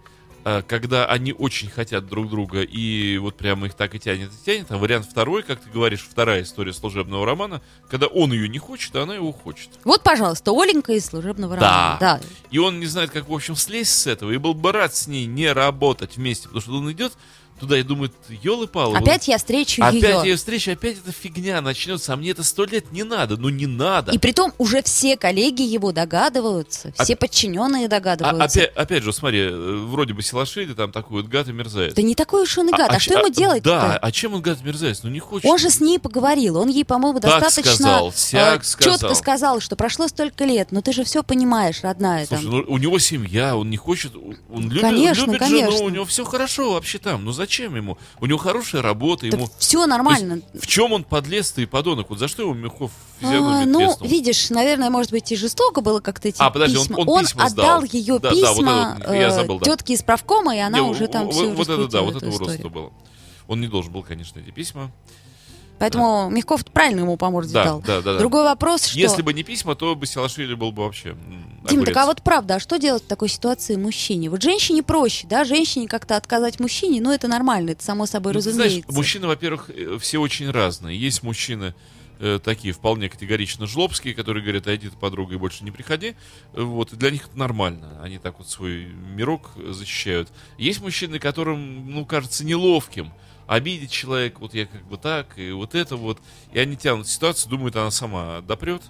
[0.44, 4.46] А, когда они очень хотят друг друга, и вот прямо их так и тянет, и
[4.46, 4.72] тянет.
[4.72, 8.96] А вариант второй, как ты говоришь, вторая история служебного романа, когда он ее не хочет,
[8.96, 9.70] а она его хочет.
[9.84, 11.98] Вот, пожалуйста, Оленька из служебного романа.
[12.00, 12.22] Да.
[12.50, 15.08] И он не знает, как, в общем, слезть с этого, и был бы рад с
[15.08, 17.14] ней не работать вместе, потому что он идет
[17.62, 18.98] туда и думает, елы-палы.
[18.98, 20.32] Опять я встречу Опять ее.
[20.32, 23.68] ее встреча, опять эта фигня начнется, а мне это сто лет не надо, ну не
[23.68, 24.12] надо.
[24.12, 28.44] И притом уже все коллеги его догадываются, все Оп- подчиненные А- догадываются.
[28.62, 31.94] опять, опять же, смотри, э, вроде бы Силашвили там такой вот гад и мерзавец.
[31.94, 32.90] Да не такой уж он и гад.
[32.92, 33.64] А, а что ч- ему а- делать?
[33.64, 35.04] Да, а чем он гад и мерзавец?
[35.04, 35.46] Ну не хочет.
[35.50, 38.98] Он же с ней поговорил, он ей, по-моему, достаточно сказал, сяк сказал.
[39.00, 42.26] четко сказал, что прошло столько лет, но ты же все понимаешь, родная.
[42.26, 42.52] Слушай, там.
[42.52, 45.72] ну у него семья, он не хочет, он любит, Конечно, любит конечно.
[45.72, 47.24] жену, у него все хорошо вообще там.
[47.26, 47.98] Ну зачем ему?
[48.20, 49.48] У него хорошая работа, ему.
[49.58, 50.42] все нормально.
[50.54, 52.10] Есть в чем он подлез-то и подонок?
[52.10, 54.10] Вот за что его Михов А, физиономию ну, треснул?
[54.10, 57.00] видишь, наверное, может быть, и жестоко было как-то эти А, подожди, он- письма.
[57.00, 57.78] он письма сдал.
[57.80, 59.66] отдал ее Да, да, вот письма это вот, я забыл, да.
[59.66, 62.30] тетке из правкома, и она Не, уже там вот, все вот это да, вот это
[62.30, 62.92] уродство было.
[63.48, 64.92] Он не должен был, конечно, эти письма.
[65.82, 67.82] Поэтому Мягков правильно ему по морде Да, дал.
[67.82, 68.20] да, да, да.
[68.20, 69.00] Другой вопрос, что...
[69.00, 71.16] Если бы не письма, то бы Силашвили был бы вообще
[71.68, 71.86] Дим, огурец.
[71.88, 74.30] так а вот правда, а что делать в такой ситуации мужчине?
[74.30, 78.38] Вот женщине проще, да, женщине как-то отказать мужчине, ну это нормально, это само собой Ну,
[78.38, 78.70] разумеется.
[78.70, 81.00] знаешь, мужчины, во-первых, э, все очень разные.
[81.00, 81.74] Есть мужчины
[82.20, 86.14] э, такие вполне категорично жлобские, которые говорят, иди ты, подруга, и больше не приходи.
[86.54, 88.00] Вот, и для них это нормально.
[88.04, 90.30] Они так вот свой мирок э, защищают.
[90.60, 93.12] Есть мужчины, которым, ну, кажется неловким
[93.52, 96.20] обидеть человека, вот я как бы так, и вот это вот.
[96.54, 98.82] И они тянут ситуацию, думают, она сама допрет.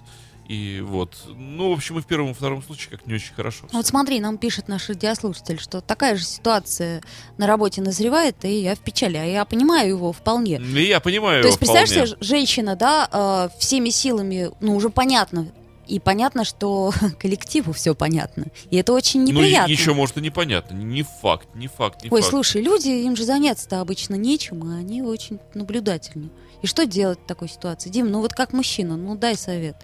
[0.48, 1.16] И вот.
[1.34, 3.66] Ну, в общем, и в первом и втором случае как не очень хорошо.
[3.72, 7.02] Вот смотри, нам пишет наш радиослушатель, что такая же ситуация
[7.38, 10.58] на работе назревает, и я в печали, а я понимаю его вполне.
[10.58, 12.06] И я понимаю То есть, его представляешь вполне.
[12.06, 15.48] себе, женщина, да, э, всеми силами, ну, уже понятно,
[15.86, 18.46] и понятно, что коллективу все понятно.
[18.70, 19.68] И это очень неприятно.
[19.68, 20.74] Ну, еще, может, и непонятно.
[20.74, 22.30] Не факт, не факт, не Ой, факт.
[22.30, 26.30] слушай, люди, им же заняться-то обычно нечем, а они очень наблюдательны.
[26.62, 27.90] И что делать в такой ситуации?
[27.90, 29.76] Дим, ну вот как мужчина, ну дай совет.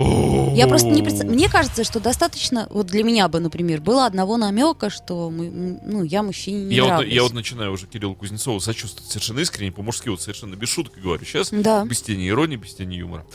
[0.00, 1.34] Я просто не представляю.
[1.34, 5.50] Мне кажется, что достаточно, вот для меня бы, например, было одного намека, что мы,
[5.84, 9.72] ну, я мужчине не я, вот, я вот начинаю уже Кириллу Кузнецову сочувствовать совершенно искренне,
[9.72, 11.24] по-мужски, вот совершенно без шуток говорю.
[11.24, 11.84] Сейчас Да.
[11.84, 13.26] без тени иронии, без тени юмора.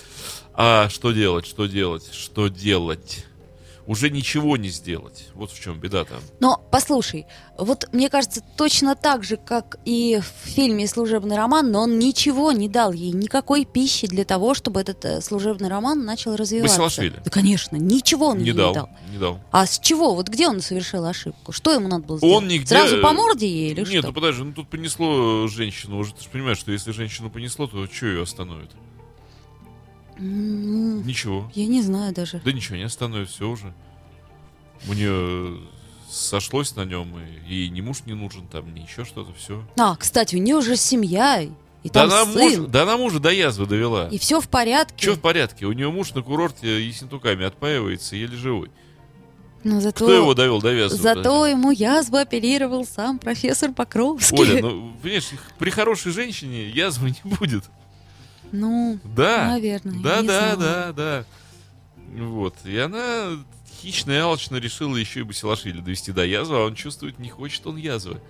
[0.56, 3.26] А что делать, что делать, что делать?
[3.86, 5.28] Уже ничего не сделать.
[5.34, 6.20] Вот в чем беда там.
[6.40, 7.26] Но послушай,
[7.58, 12.54] вот мне кажется, точно так же, как и в фильме «Служебный роман», но он ничего
[12.54, 16.78] не дал ей, никакой пищи для того, чтобы этот э, служебный роман начал развиваться.
[16.78, 17.20] Басилашвили.
[17.26, 18.90] Да, конечно, ничего он Не ей дал, не дал.
[19.12, 19.40] не дал.
[19.52, 20.16] А с чего?
[20.16, 21.52] Вот где он совершил ошибку?
[21.52, 22.38] Что ему надо было сделать?
[22.38, 22.68] Он нигде...
[22.68, 24.08] Сразу по морде ей или Нет, что?
[24.08, 25.98] ну подожди, ну тут понесло женщину.
[25.98, 28.70] Уже ты же понимаешь, что если женщину понесло, то что ее остановит?
[30.18, 31.52] М, Ничего.
[31.56, 32.42] Я не знаю даже.
[32.46, 33.74] Да ничего, не остановит, все уже.
[34.88, 35.60] У нее
[36.10, 39.64] сошлось на нем, и ей ни муж не нужен, там, ни еще что-то, все.
[39.78, 41.50] А, кстати, у нее уже семья, и
[41.86, 44.08] Да там она, сын, муж, да она мужа до язвы довела.
[44.10, 44.96] и все в порядке.
[45.06, 45.66] Че в порядке?
[45.66, 48.70] У нее муж на курорте ессентуками отпаивается, еле живой.
[49.64, 50.98] Но зато, Кто его довел до язвы?
[50.98, 54.38] зато ему язву оперировал сам профессор Покровский.
[54.38, 57.64] Оля, ну, понимаешь, при хорошей женщине язвы не будет.
[58.54, 59.48] Ну, Да.
[59.50, 60.00] наверное.
[60.02, 60.58] Да, да, знаю.
[60.58, 61.26] да, да.
[62.24, 62.56] Вот.
[62.64, 63.32] И она
[63.82, 67.66] хищно и алчно решила еще и Басилашвили довести до язвы, а он чувствует, не хочет
[67.68, 68.22] он язвы.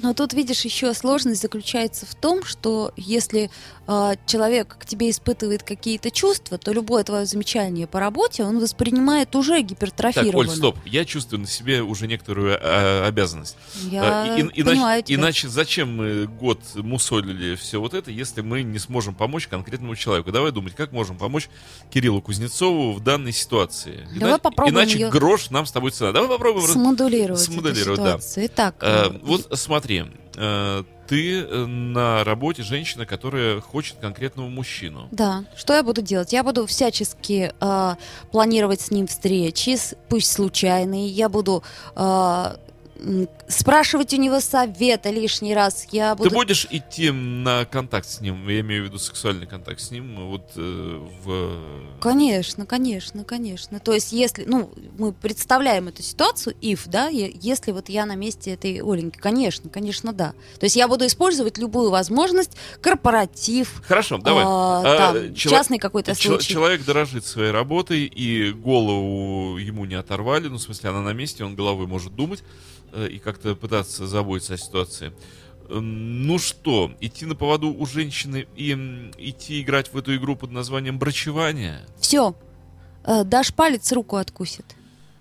[0.00, 3.50] Но тут, видишь, еще сложность заключается в том, что если
[3.86, 9.34] э, человек к тебе испытывает какие-то чувства, то любое твое замечание по работе он воспринимает
[9.36, 10.38] уже Так, гипертрофированно.
[10.38, 10.76] Оль, стоп.
[10.84, 13.56] Я чувствую на себе уже некоторую а, обязанность.
[13.90, 15.20] Я А, и- понимаю иначе, тебя.
[15.20, 20.32] иначе зачем мы год мусолили все вот это, если мы не сможем помочь конкретному человеку?
[20.32, 21.48] Давай думать, как можем помочь
[21.92, 24.06] Кириллу Кузнецову в данной ситуации.
[24.18, 26.12] Давай попробуем Иначе её грош нам с тобой цена.
[26.12, 26.66] Давай попробуем.
[26.66, 28.18] Смоделировать, смоделировать, эту да.
[28.18, 28.46] ситуацию.
[28.46, 29.83] Итак, Э, э, вот смотри,
[30.36, 35.08] э, ты э, на работе женщина, которая хочет конкретного мужчину.
[35.10, 36.32] Да, что я буду делать?
[36.32, 37.94] Я буду всячески э,
[38.30, 39.76] планировать с ним встречи,
[40.08, 41.08] пусть случайные.
[41.08, 41.62] Я буду
[43.48, 45.86] спрашивать у него совета лишний раз.
[45.90, 46.30] Я буду...
[46.30, 50.28] Ты будешь идти на контакт с ним, я имею в виду сексуальный контакт с ним,
[50.28, 52.00] вот э, в...
[52.00, 53.80] Конечно, конечно, конечно.
[53.80, 58.52] То есть, если, ну, мы представляем эту ситуацию, if, да, если вот я на месте
[58.52, 60.32] этой Оленьки, конечно, конечно, да.
[60.58, 64.44] То есть я буду использовать любую возможность, корпоратив, Хорошо, давай.
[64.46, 66.52] а, А, там, чело- частный какой-то Чел- случай.
[66.52, 71.44] Человек дорожит своей работой, и голову ему не оторвали, ну, в смысле, она на месте,
[71.44, 72.42] он головой может думать
[72.92, 75.12] э, и как-то пытаться заботиться о ситуации.
[75.68, 78.72] Эм, Ну что, идти на поводу у женщины и
[79.18, 81.80] идти играть в эту игру под названием брачевание?
[81.98, 82.34] Все,
[83.24, 84.64] дашь палец, руку откусит.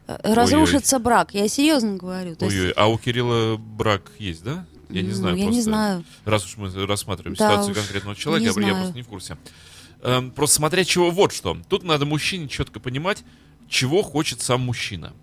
[0.07, 2.31] Э, Разрушится брак, я серьезно говорю.
[2.31, 4.65] Есть, Ой-ой, а у Кирилла брак есть, да?
[4.89, 5.63] Я не ну, знаю я не просто.
[5.63, 6.03] знаю.
[6.25, 9.37] Раз уж мы рассматриваем Да ситуацию конкретного человека, не я, я просто не в курсе.
[10.01, 11.57] Эм, просто смотря чего, вот что.
[11.69, 13.23] Тут надо мужчине четко понимать,
[13.69, 15.13] чего хочет сам мужчина.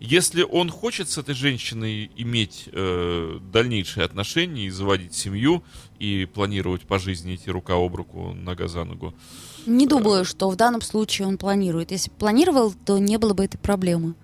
[0.00, 5.64] Если он хочет с этой женщиной иметь э, дальнейшие отношения и заводить семью
[5.98, 9.12] и планировать по жизни идти рука об руку, нога за ногу,
[9.66, 11.90] Не думаю, что в данном случае он планирует.
[11.90, 14.14] Если бы планировал, то не было бы этой проблемы.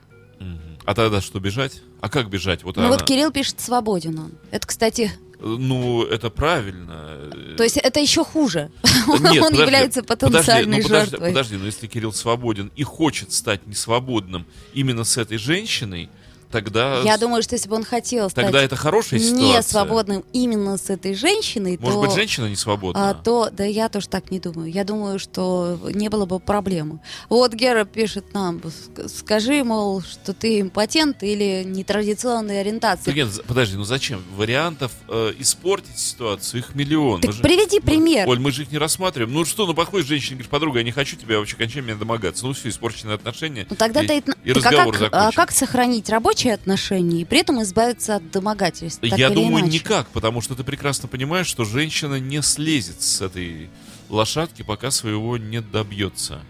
[0.87, 1.83] а тогда что, бежать?
[2.01, 2.63] А как бежать?
[2.63, 4.33] Вот Ну она- вот Кирилл пишет свободен он.
[4.51, 5.11] Это, кстати,
[5.47, 7.19] Ну, это правильно.
[7.57, 8.71] то есть это еще хуже.
[8.83, 11.29] Нет, он подожди, является подожди, потенциальной ну, подожди, жертвой.
[11.29, 16.09] Подожди, но если Кирилл свободен и хочет стать несвободным именно с этой женщиной,
[16.55, 17.01] тогда...
[17.03, 19.57] Я думаю, что если бы он хотел стать Тогда это хорошая ситуация.
[19.57, 23.11] не свободным именно с этой женщиной, Может то, быть, женщина не свободна?
[23.11, 24.71] а, то, да я тоже так не думаю.
[24.71, 27.01] Я думаю, что не было бы проблемы.
[27.29, 33.07] Вот Гера пишет нам, «Ск- скажи, мол, что ты импотент или нетрадиционной ориентации.
[33.07, 34.23] Так нет, подожди, ну зачем?
[34.37, 37.21] Вариантов э, испортить ситуацию, их миллион.
[37.21, 38.29] Так Мы же- приведи мы- пример.
[38.29, 39.33] Оль, мы же их не рассматриваем.
[39.35, 42.47] Ну что, ну подходит женщина, говорит, подруга, я не хочу тебя, вообще кончай меня домогаться.
[42.47, 43.67] Ну все, испорченные отношения.
[43.69, 44.19] Ну тогда и, ты...
[44.45, 46.09] и так а разговор как, а как сохранить
[46.45, 49.01] рабочие отношения и при этом избавиться от домогательств?
[49.01, 49.79] так Я думаю, иначе?
[49.79, 53.71] никак, потому что ты прекрасно понимаешь, что женщина не слезет с этой
[54.09, 56.41] лошадки, пока своего не добьется.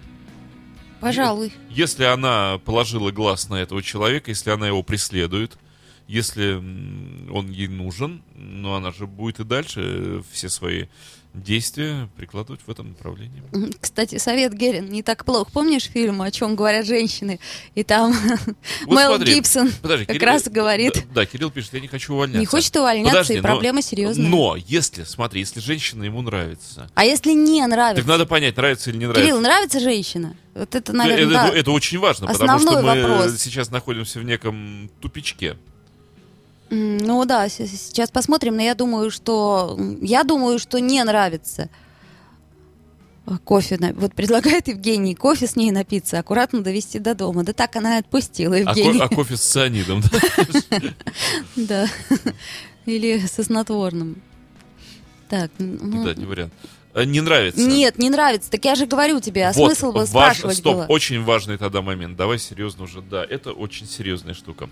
[1.01, 1.53] Пожалуй.
[1.71, 5.53] Если она положила глаз на этого человека, если она его преследует,
[6.09, 6.55] если
[7.31, 10.87] он ей нужен, ну она же будет и дальше э, все свои
[11.35, 13.43] действия прикладывать в этом направлении.
[13.81, 15.51] Кстати, совет Герин не так плохо.
[15.53, 17.41] Помнишь фильм «О чем говорят женщины»?
[17.75, 18.15] И там
[18.87, 21.89] Вот Мел смотри, Гибсон Подожди, как Кирилл- раз говорит, Да, да, Кирилл пишет, я не
[21.89, 22.41] хочу увольняться.
[22.41, 24.27] не хочет увольняться, Подожди, и но- проблема серьезная.
[24.29, 28.03] Но если, смотри, если женщина ему нравится, А если не нравится?
[28.03, 29.23] так надо понять, нравится или не нравится.
[29.23, 30.37] Кирилл, нравится женщина?
[30.55, 31.49] Вот это, Ну, наверное, это, да.
[31.49, 33.41] это- это очень важно, потому что мы вопрос.
[33.41, 35.57] сейчас находимся в неком тупичке.
[36.71, 41.69] Ну да, сейчас посмотрим, но я думаю, что я думаю, что не нравится.
[43.27, 47.43] А, Кофе, вот предлагает Евгений кофе с ней напиться, аккуратно довести до дома.
[47.43, 49.01] Да так она и отпустила А, ко- Евгений.
[49.01, 50.81] а кофе с цианидом, да?
[51.57, 51.87] Да.
[52.87, 54.21] Или со снотворным.
[55.31, 56.53] Так, ну, Да, не вариант.
[56.93, 57.61] А, Не нравится.
[57.61, 58.51] Нет, не нравится.
[58.51, 60.87] Так я же говорю тебе, а Вот, смысл бы важ- спрашивать Стоп, было.
[60.89, 62.17] очень важный тогда момент.
[62.17, 63.01] Давай серьезно уже.
[63.01, 64.69] Да, это очень серьезная штука.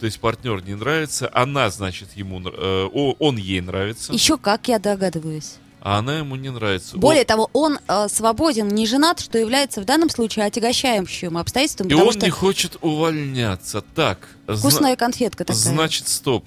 [0.00, 4.78] То есть партнер не нравится, она, значит, ему, э, он ей нравится, Еще как я
[4.78, 5.54] догадываюсь.
[5.80, 6.96] а она ему не нравится.
[6.98, 11.88] Более Он- того, он э, свободен, не женат, что является в данном случае отягощающим обстоятельством,
[11.88, 13.82] и он что не хочет увольняться.
[13.94, 15.62] Так, зна- вкусная конфетка такая.
[15.62, 16.44] Значит, стоп.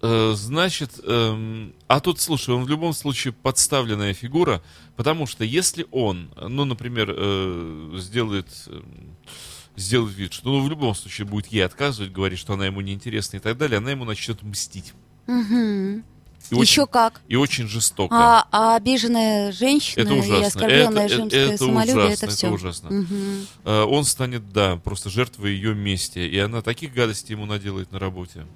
[0.00, 4.62] Э, значит, эм, а тут, слушай, он в любом случае подставленная фигура,
[4.96, 9.16] потому что если он, ну, например, э, сделает, эм,
[9.78, 13.36] сделает вид, что ну, в любом случае будет ей отказывать, говорить, что она ему неинтересна
[13.36, 14.92] и так далее, она ему начнет мстить.
[15.26, 16.04] Мгм.
[16.50, 17.20] И очень, Еще как.
[17.28, 18.14] и очень жестоко.
[18.14, 20.46] А, а обиженная женщина это и ужасно.
[20.46, 22.48] оскорбленное это, женское это самолюбие, ужасно, это все.
[22.50, 23.06] ужасно.
[23.64, 26.20] Э, он станет, да, просто жертвой ее мести.
[26.20, 28.46] И она таких гадостей ему наделает на работе.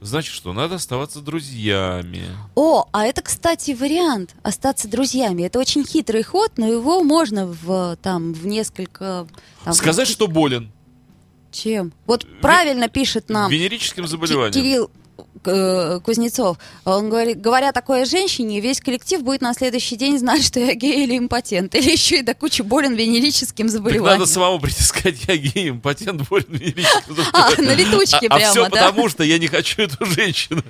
[0.00, 2.24] Значит, что надо оставаться друзьями.
[2.54, 5.42] О, а это, кстати, вариант остаться друзьями.
[5.42, 9.26] Это очень хитрый ход, но его можно в там в несколько.
[9.64, 10.72] там, Сказать, что болен
[11.50, 11.92] чем?
[12.06, 14.52] Вот правильно пишет нам венерическим Ки- заболеванием.
[14.52, 14.90] Кирилл
[16.04, 16.58] Кузнецов.
[16.84, 21.04] Он говорит, говоря такое женщине, весь коллектив будет на следующий день знать, что я гей
[21.04, 21.74] или импотент.
[21.74, 24.20] Или еще и до кучи болен венерическим Так заболеванием.
[24.20, 27.64] надо самому прийти сказать, я гей, импотент, болен венерическим А, заболеванием.
[27.66, 28.70] на летучке А, прямо, все да?
[28.70, 30.62] потому, что я не хочу эту женщину.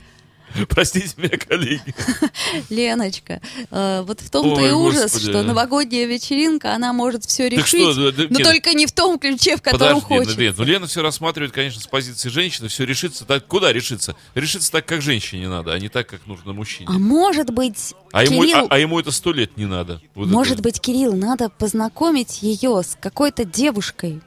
[0.69, 1.95] Простите меня, коллеги.
[2.71, 5.31] Леночка, э, вот в том-то Ой, и ужас, господи.
[5.31, 8.47] что новогодняя вечеринка, она может все Так решить, что, да, да, но нет.
[8.47, 10.39] только не в том ключе, в котором Подожди, хочет.
[10.39, 13.47] нет, ну Лена все рассматривает, конечно, с позиции женщины, все решится так.
[13.47, 14.15] Куда решится?
[14.35, 16.87] Решится так, как женщине надо, а не так, как нужно мужчине.
[16.89, 20.01] А может быть, А ему, Кирилл, а, а ему это сто лет не надо.
[20.15, 20.63] Вот может это.
[20.63, 24.21] быть, Кирилл, надо познакомить ее с какой-то девушкой.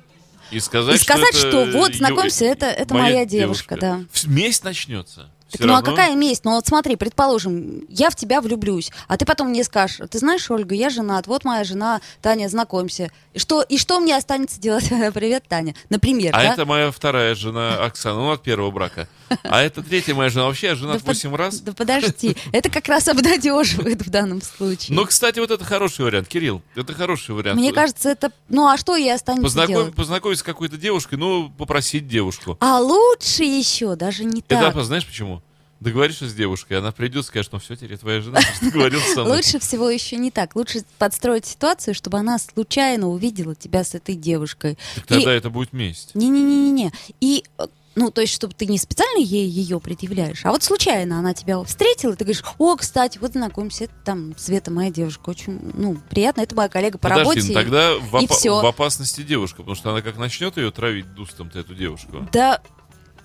[0.52, 4.04] И сказать, и сказать, что, что это вот, ё- знакомься, это- это моя девушка, да.
[4.12, 5.30] В- Месть начнется.
[5.58, 5.88] Так, ну равно.
[5.92, 6.44] а какая месть?
[6.46, 10.50] Ну вот смотри, предположим, я в тебя влюблюсь, а ты потом мне скажешь, ты знаешь,
[10.52, 13.12] Ольга, я женат, вот моя жена, Таня, знакомься.
[13.34, 14.88] И что, и что мне останется делать?
[15.14, 15.76] Привет, Таня.
[15.90, 16.54] Например, А да?
[16.54, 19.08] это моя вторая жена Оксана, ну, от первого брака.
[19.44, 20.46] А это третья моя жена.
[20.46, 21.60] Вообще, я женат Да под- 8 раз.
[21.62, 24.96] Да подожди, это как раз обнадеживает в данном случае.
[24.96, 26.62] Но, кстати, вот это хороший вариант, Кирилл.
[26.76, 27.60] Это хороший вариант.
[27.60, 28.32] Мне кажется, это...
[28.50, 29.96] Ну а что ей останется Познаком- делать?
[29.96, 32.58] Познакомиться с какой-то девушкой, ну, попросить девушку.
[32.60, 34.76] А лучше еще, даже не Это, так.
[34.76, 35.42] а, знаешь почему?
[35.84, 39.38] Договоришься с девушкой, она придет, скажет, ну все, теперь твоя жена, что договорился со мной.
[39.38, 40.56] Лучше всего еще не так.
[40.56, 44.78] Лучше подстроить ситуацию, чтобы она случайно увидела тебя с этой девушкой.
[44.96, 46.16] Так И- тогда это будет месть.
[46.16, 46.92] Не-не-не-не.
[47.22, 47.66] И, э,
[47.96, 51.64] ну, то есть, чтобы ты не специально ей ее предъявляешь, а вот случайно она тебя
[51.64, 55.98] встретила, и ты говоришь, о, кстати, вот знакомься, это там Света, моя девушка, очень, ну,
[56.10, 57.48] приятно, это моя коллега по Подожди, работе.
[57.50, 58.62] ну тогда в, и опа- всё.
[58.62, 62.28] в опасности девушка, потому что она как начнет ее травить дустом-то, эту девушку.
[62.32, 62.62] Да,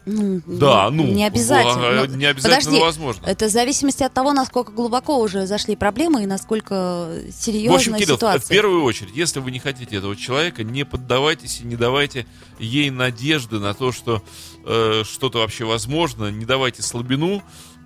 [0.09, 2.07] ну, Да, ну, Не обязательно.
[2.07, 3.27] Ну, не обязательно, подожди, но возможно.
[3.27, 7.95] Это в зависимости от того, насколько глубоко уже зашли проблемы и насколько серьезная В общем,
[7.95, 8.41] Кирилл, в- ситуация.
[8.47, 12.27] в первую очередь, если вы не хотите этого человека, не поддавайтесь и не давайте
[12.59, 14.23] ей надежды на то, что
[14.65, 17.43] э, что-то вообще возможно, не давайте слабину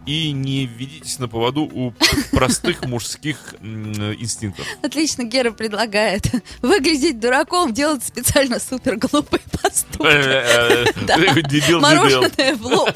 [0.07, 1.93] и не ведитесь на поводу у
[2.33, 4.67] простых мужских инстинктов.
[4.83, 6.25] Отлично, Гера предлагает
[6.63, 10.03] выглядеть дураком, делать специально супер глупые поступки.
[11.81, 12.91] Мороженое в лоб,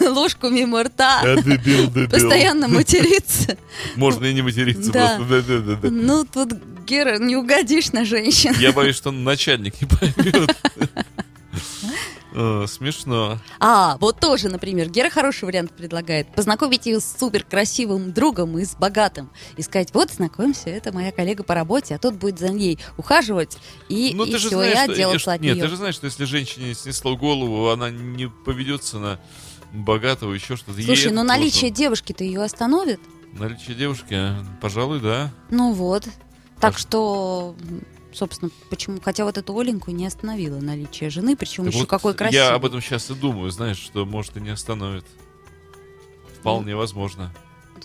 [0.00, 3.56] ложку мимо рта, Э, постоянно материться.
[3.96, 5.90] Можно и не материться просто.
[5.90, 6.52] Ну, тут,
[6.86, 8.54] Гера, не угодишь на женщин.
[8.58, 10.56] Я боюсь, что начальник не поймет.
[12.34, 13.38] Э, Смешно.
[13.60, 16.26] А, вот тоже, например, Гера хороший вариант предлагает.
[16.34, 19.30] Познакомить ее с супер красивым другом и с богатым.
[19.56, 23.56] И сказать, вот, знакомься, это моя коллега по работе, а тот будет за ней ухаживать,
[23.88, 25.64] и, Ну, и ты же все, знаешь, я что- отделался от Нет, нее.
[25.64, 29.20] ты же знаешь, что если женщине снесло голову, она не поведется на
[29.72, 30.78] богатого, еще что-то.
[30.80, 31.28] Ей Слушай, это ну тоже.
[31.38, 33.00] наличие девушки-то ее остановит?
[33.32, 35.30] Наличие девушки, а, пожалуй, да.
[35.50, 36.04] Ну вот.
[36.60, 37.54] Так А что,
[38.14, 39.00] собственно, почему...
[39.00, 42.44] Хотя вот эту Оленьку не остановило наличие жены, причем Так еще вот, какой красивый.
[42.46, 45.04] Я об этом сейчас и думаю, знаешь, что может и не остановит.
[46.40, 47.32] Вполне возможно.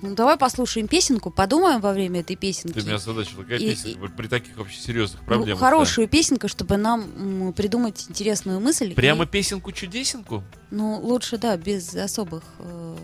[0.01, 2.73] Ну, давай послушаем песенку, подумаем во время этой песенки.
[2.79, 3.41] Ты меня озадачила.
[3.43, 5.59] Какая И- песня при таких вообще серьезных Ну, проблемах?
[5.59, 7.01] хорошую песенку, чтобы нам
[7.47, 8.93] м, придумать интересную мысль.
[8.93, 10.43] Прямо И, песенку-чудесенку?
[10.71, 12.95] ну, лучше, да, без особых э,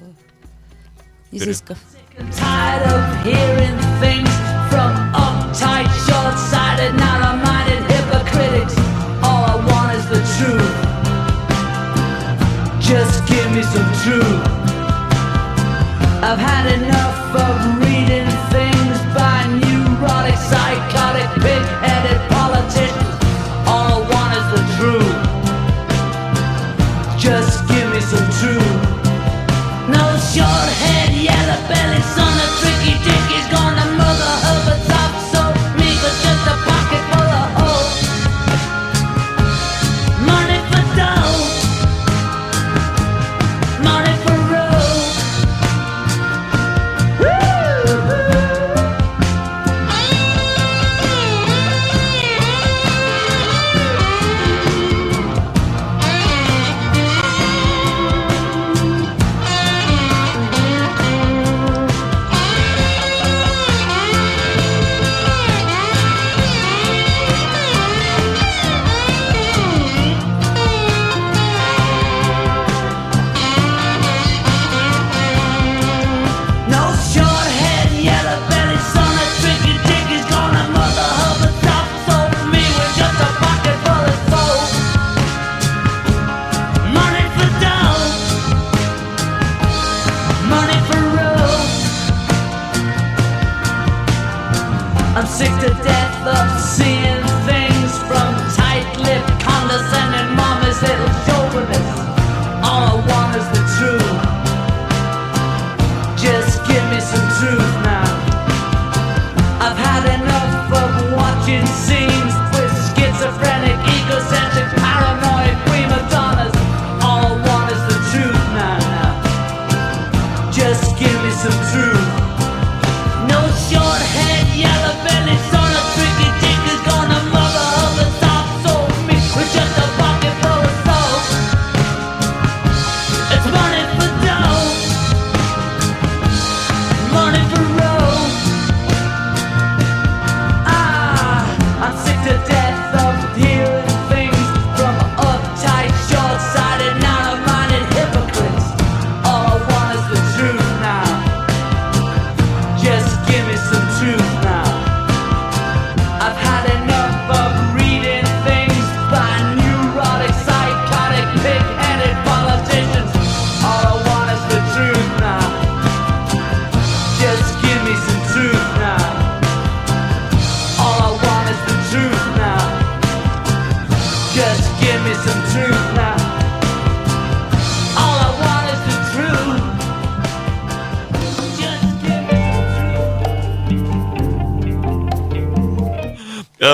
[1.31, 1.77] изысков.
[2.17, 8.75] Tired of hearing things from uptight, short-sighted, narrow-minded hypocritics.
[9.23, 10.75] All I want is the truth.
[12.81, 14.41] Just give me some truth.
[16.27, 17.84] I've had enough of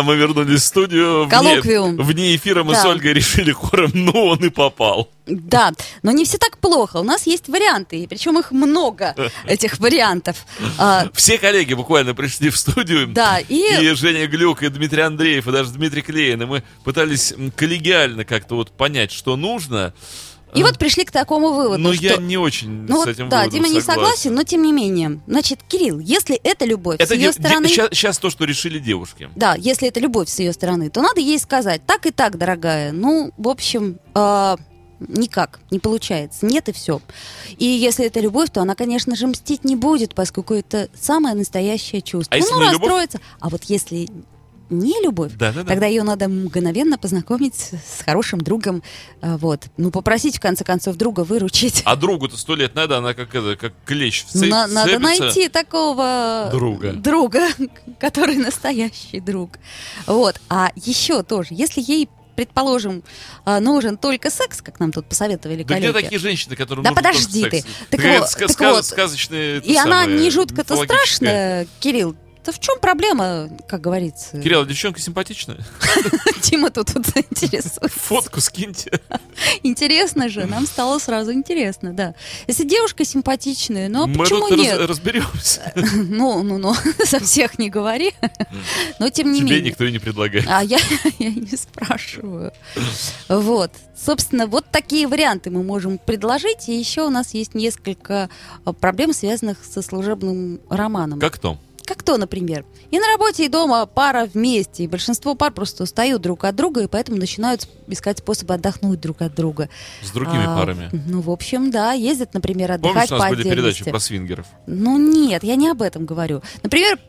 [0.04, 1.24] мы вернулись в студию.
[1.26, 1.98] Вне, Коллоквиум.
[1.98, 2.82] вне эфира мы Да.
[2.82, 5.10] с Ольгой решили хором, ну он и попал.
[5.28, 5.72] Да,
[6.04, 6.98] но не все так плохо.
[6.98, 9.16] У нас есть варианты, причем их много,
[9.46, 10.46] этих вариантов.
[10.78, 13.08] А, Все коллеги буквально пришли в студию.
[13.08, 16.42] Да, и- И Женя Глюк, и Дмитрий Андреев, и даже Дмитрий Клеин.
[16.42, 19.94] И мы пытались коллегиально как-то вот понять, что нужно.
[20.56, 22.04] И вот пришли к такому выводу, Но что...
[22.04, 23.94] я не очень Ну с этим да, Дима не согласен.
[23.94, 25.22] согласен, но тем не менее.
[25.28, 27.68] Значит, Кирилл, если это любовь с ее стороны...
[27.68, 29.30] сейчас, то, что решили девушки.
[29.36, 32.92] Да, если это любовь с ее стороны, то надо ей сказать, так и так, дорогая.
[32.92, 34.58] Ну, в общем, а,
[35.00, 36.46] никак не получается.
[36.46, 37.02] Нет и все.
[37.58, 42.02] И если это любовь, то она, конечно же, мстить не будет, поскольку это самое настоящее
[42.02, 42.36] чувство.
[42.36, 42.82] А если ну, не любовь?
[42.82, 43.20] расстроится.
[43.40, 44.10] А вот если
[44.72, 45.68] не любовь, Да-да-да.
[45.68, 48.82] тогда ее надо мгновенно познакомить с хорошим другом.
[49.22, 49.66] а, Вот.
[49.78, 51.82] Ну, попросить, в конце концов, друга выручить.
[51.86, 55.50] А другу-то сто лет надо, она как это, как клещ Ну, вцеп- на- надо найти
[55.50, 56.94] такого Друга.
[56.94, 57.48] друга,
[58.00, 59.52] который настоящий друг.
[60.08, 60.40] Вот.
[60.50, 63.04] А еще тоже, если ей предположим,
[63.44, 65.92] а, нужен только секс, как нам тут посоветовали Да коллеги.
[65.92, 67.62] где такие женщины, которым Да подожди ты.
[67.62, 68.86] Так Такая вот, ска- так ска- вот.
[68.86, 72.16] сказочная, это И она самое, не жутко-то страшная, Кирилл.
[72.44, 74.42] То в чем проблема, как говорится?
[74.42, 75.60] Кирилл, а девчонка симпатичная?
[76.42, 77.92] Тима тут, тут интересует.
[77.92, 79.00] Фотку скиньте.
[79.62, 82.16] Интересно же, нам стало сразу интересно, да.
[82.48, 84.80] Если девушка симпатичная, ну а Мы почему тут раз- нет?
[84.80, 85.74] разберемся.
[85.94, 86.74] Ну, ну, ну,
[87.06, 88.14] со всех не говори.
[89.00, 89.70] Но тем не Тебе менее.
[89.72, 90.46] никто и не предлагает.
[90.48, 90.80] А я,
[91.20, 92.52] я не спрашиваю.
[93.30, 93.72] Вот.
[93.96, 96.70] Собственно, вот такие варианты мы можем предложить.
[96.70, 98.30] И еще у нас есть несколько
[98.66, 101.20] а, проблем, связанных со служебным романом.
[101.20, 101.58] Как то?
[101.86, 102.66] Как то, например.
[102.90, 104.84] И на работе, и дома пара вместе.
[104.84, 109.22] И большинство пар просто устают друг от друга, и поэтому начинают искать способы отдохнуть друг
[109.22, 109.70] от друга.
[110.02, 110.90] С другими А, парами.
[111.08, 114.46] Ну, в общем, да, ездят, например, Помнишь, отдыхать у нас по были передачи про свингеров?
[114.68, 116.42] Ну нет, я не об этом говорю.
[116.64, 117.00] Например,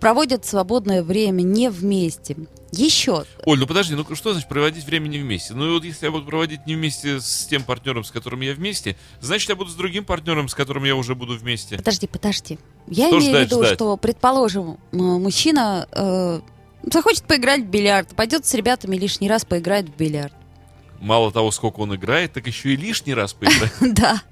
[0.00, 2.36] проводят свободное время не вместе.
[2.76, 3.24] Еще.
[3.44, 5.54] Оль, ну подожди, ну что значит проводить время не вместе?
[5.54, 8.54] Ну и вот если я буду проводить не вместе с тем партнером, с которым я
[8.54, 11.76] вместе, значит я буду с другим партнером, с которым я уже буду вместе.
[11.76, 12.58] Подожди, подожди.
[12.88, 13.74] Я Что имею ждать, в виду, ждать?
[13.74, 16.40] что, предположим, мужчина э,
[16.82, 20.32] захочет поиграть в бильярд, пойдет с ребятами лишний раз поиграть в бильярд.
[21.00, 23.72] Мало того, сколько он играет, так еще и лишний раз поиграть.
[23.80, 24.22] Да.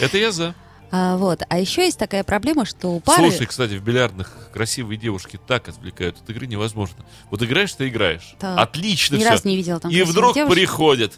[0.00, 0.54] Это я за.
[0.90, 1.42] А, вот.
[1.48, 3.30] А еще есть такая проблема, что у пары...
[3.30, 7.04] Слушай, кстати, в бильярдных красивые девушки так отвлекают от игры невозможно.
[7.30, 8.36] Вот играешь, ты играешь.
[8.38, 8.58] Так.
[8.58, 9.30] Отлично Ни все.
[9.30, 10.54] разу не видела там И вдруг девушек.
[10.54, 11.12] приходят.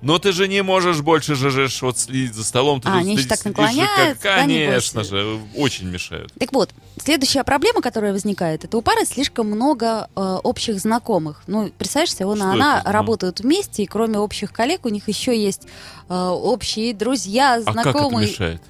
[0.00, 2.80] Но ты же не можешь больше же, вот следить за столом.
[2.80, 5.10] Ты А, они же так как- наклоняются, да, Конечно небось?
[5.10, 6.32] же, очень мешают.
[6.38, 6.70] Так вот,
[7.02, 11.42] следующая проблема, которая возникает, это у пары слишком много э, общих знакомых.
[11.48, 12.86] Ну, представляешь и Что она это?
[12.86, 12.92] Ну.
[12.92, 15.66] работают вместе, и кроме общих коллег у них еще есть
[16.08, 18.28] э, общие друзья, А как это знакомые.
[18.30, 18.62] мешает?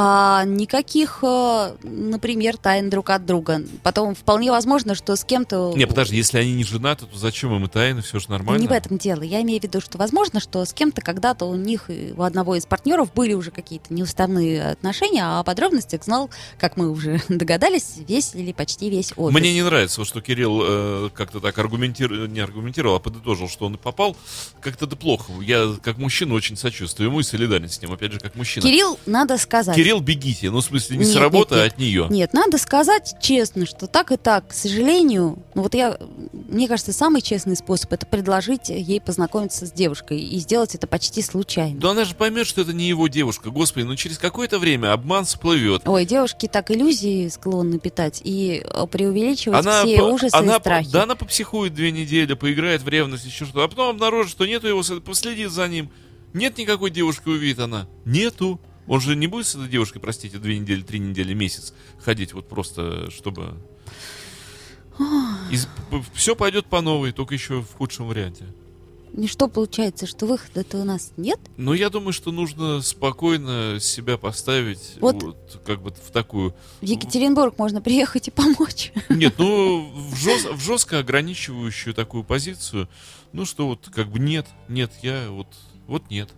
[0.00, 3.62] А, никаких, э, например, тайн друг от друга.
[3.82, 5.72] Потом вполне возможно, что с кем-то...
[5.74, 8.60] Не, подожди, если они не женаты, то зачем им и тайны, все же нормально.
[8.62, 9.22] Не в этом дело.
[9.22, 12.64] Я имею в виду, что возможно, что с кем-то когда-то у них, у одного из
[12.64, 16.30] партнеров были уже какие-то неуставные отношения, а о подробностях знал,
[16.60, 19.36] как мы уже догадались, весь или почти весь офис.
[19.36, 23.74] Мне не нравится, что Кирилл э, как-то так аргументировал, не аргументировал, а подытожил, что он
[23.74, 24.16] и попал.
[24.60, 25.32] Как-то это плохо.
[25.42, 28.64] Я, как мужчина, очень сочувствую ему и солидарен с ним, опять же, как мужчина.
[28.64, 29.74] Кирилл, надо сказать.
[29.74, 30.50] Кирилл, бегите.
[30.50, 31.72] Ну, в смысле, не Нет, с работы, нет, а нет.
[31.72, 32.06] от нее.
[32.10, 35.98] Нет, надо сказать честно, что так и так, к сожалению, ну вот я,
[36.32, 41.22] мне кажется, самый честный способ это предложить ей познакомиться с девушкой и сделать это почти
[41.22, 41.80] случайно.
[41.80, 43.50] Да она же поймет, что это не его девушка.
[43.50, 45.82] Господи, ну через какое-то время обман всплывет.
[45.86, 50.60] Ой, девушки так иллюзии склонны питать и э, преувеличивать Она, все по- ужасы она, и
[50.60, 50.90] страхи.
[50.90, 54.66] да, она попсихует две недели, поиграет в ревность, еще что-то, а потом обнаружит, что нету
[54.68, 55.90] его, последит за ним.
[56.34, 57.86] Нет никакой девушки, увидит она.
[58.04, 58.60] Нету.
[58.88, 62.48] Он же не будет с этой девушкой, простите, две недели, три недели, месяц ходить вот
[62.48, 63.54] просто, чтобы...
[66.14, 68.46] все пойдет по новой, только еще в худшем варианте.
[69.16, 71.40] И что получается, что выхода-то у нас нет?
[71.56, 75.22] Но я думаю, что нужно спокойно себя поставить Вот.
[75.22, 76.54] вот, как бы в такую...
[76.80, 78.92] В Екатеринбург можно приехать и помочь.
[79.08, 82.88] Нет, ну в, жест- в жестко ограничивающую такую позицию,
[83.32, 85.48] ну что вот как бы нет, нет, я вот,
[85.86, 86.30] вот нет.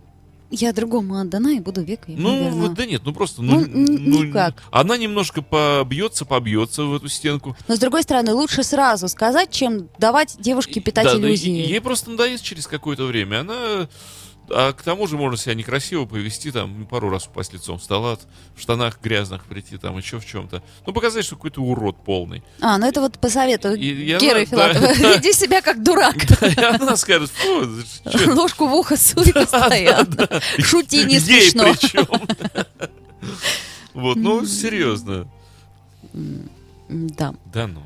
[0.53, 2.67] Я другому отдана и буду века ему Ну, верна.
[2.75, 3.71] да нет, ну просто, Ну, ну, н-
[4.11, 4.61] ну, никак.
[4.69, 7.55] Она немножко побьется, побьется в эту стенку.
[7.69, 11.49] Но с другой стороны, лучше сразу сказать, чем давать девушке питать Да, иллюзии.
[11.51, 13.39] ей просто надоест через какое-то время.
[13.41, 13.87] Она
[14.53, 18.17] А к тому же можно себя некрасиво повести, там, пару раз упасть лицом в стола,
[18.55, 20.61] в штанах грязных прийти, там, еще в чем-то.
[20.85, 22.43] Ну, показать, что какой-то урод полный.
[22.59, 24.87] А, ну это вот по совету И- Геры Филатова.
[24.87, 25.13] да, да.
[25.15, 26.15] Веди себя как дурак.
[26.41, 27.67] И она скажет, фу,
[28.35, 30.27] Ложку в ухо суй постоянно.
[30.59, 31.73] Шути не ей смешно.
[31.73, 32.07] причем.
[33.93, 35.27] Вот, ну, серьезно.
[36.89, 37.33] Да.
[37.53, 37.81] Да ну.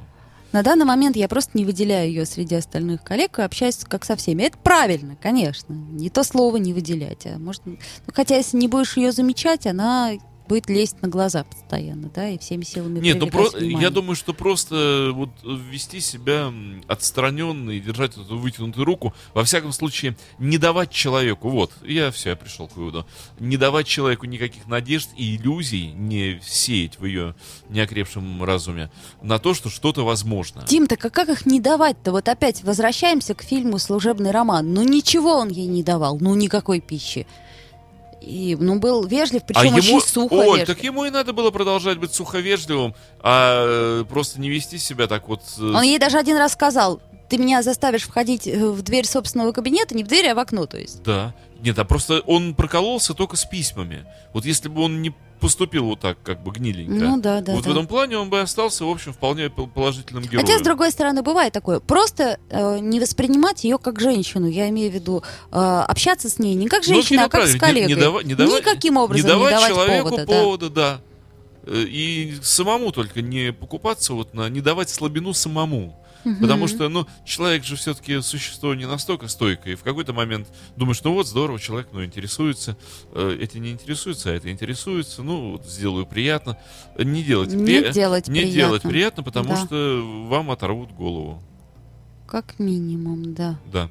[0.56, 4.16] На данный момент я просто не выделяю ее среди остальных коллег и общаюсь как со
[4.16, 4.44] всеми.
[4.44, 5.74] Это правильно, конечно.
[5.74, 7.26] Не то слово не выделять.
[7.26, 7.78] А может, ну,
[8.14, 10.12] хотя если не будешь ее замечать, она
[10.48, 13.82] будет лезть на глаза постоянно, да, и всеми силами Нет, ну про- внимание.
[13.82, 16.54] я думаю, что просто вот вести себя
[16.88, 22.30] отстраненно и держать эту вытянутую руку, во всяком случае, не давать человеку, вот, я все,
[22.32, 23.06] я пришел к выводу,
[23.40, 27.36] не давать человеку никаких надежд и иллюзий, не сеять в ее
[27.70, 28.92] неокрепшем разуме
[29.22, 30.64] на то, что что-то возможно.
[30.68, 32.12] Тим, так а как их не давать-то?
[32.12, 34.74] Вот опять возвращаемся к фильму «Служебный роман».
[34.74, 37.28] Ну ничего он ей не давал, ну никакой пищи.
[38.26, 40.68] И, ну, был вежлив, причем а ему, очень сухо Оль, вежлив.
[40.68, 45.28] так ему и надо было продолжать быть суховежливым, а э, просто не вести себя так
[45.28, 45.42] вот.
[45.60, 49.52] э, Он ей даже один раз сказал, ты меня заставишь входить э, в дверь собственного
[49.52, 51.04] кабинета, не в дверь, а в окно, то есть.
[51.04, 51.34] Да.
[51.66, 54.06] Нет, а просто он прокололся только с письмами.
[54.34, 56.94] Вот если бы он не поступил вот так, как бы гниленько.
[56.94, 57.70] Ну да, да, вот да.
[57.70, 60.46] в этом плане он бы остался, в общем, вполне пол- положительным героем.
[60.46, 61.80] Хотя, с другой стороны, бывает такое.
[61.80, 64.48] Просто э, не воспринимать ее как женщину.
[64.48, 67.48] Я имею в виду э, общаться с ней не как Ну, женщина, Кирилл а как
[67.48, 67.96] с правильно, не- коллегой.
[67.96, 70.26] Не, давать- не давать- Никаким образом не давать, не давать человеку повода.
[70.26, 71.00] повода, да.
[71.66, 71.72] да.
[71.74, 76.00] Э, И самому только не покупаться, вот на, не давать слабину самому.
[76.42, 79.74] Потому что, ну, человек же все-таки существо не настолько стойкое.
[79.74, 82.78] И в какой-то момент думаешь, ну вот, здорово, человек, ну, интересуется.
[83.14, 85.22] Э, Эти не интересуются, а это интересуется.
[85.24, 86.58] Ну, вот, сделаю приятно.
[86.98, 88.56] Не делать, Не при- делать не приятно.
[88.60, 89.58] делать приятно, потому Да.
[89.66, 91.42] что вам оторвут голову.
[92.28, 93.60] Как минимум, да.
[93.72, 93.90] Да.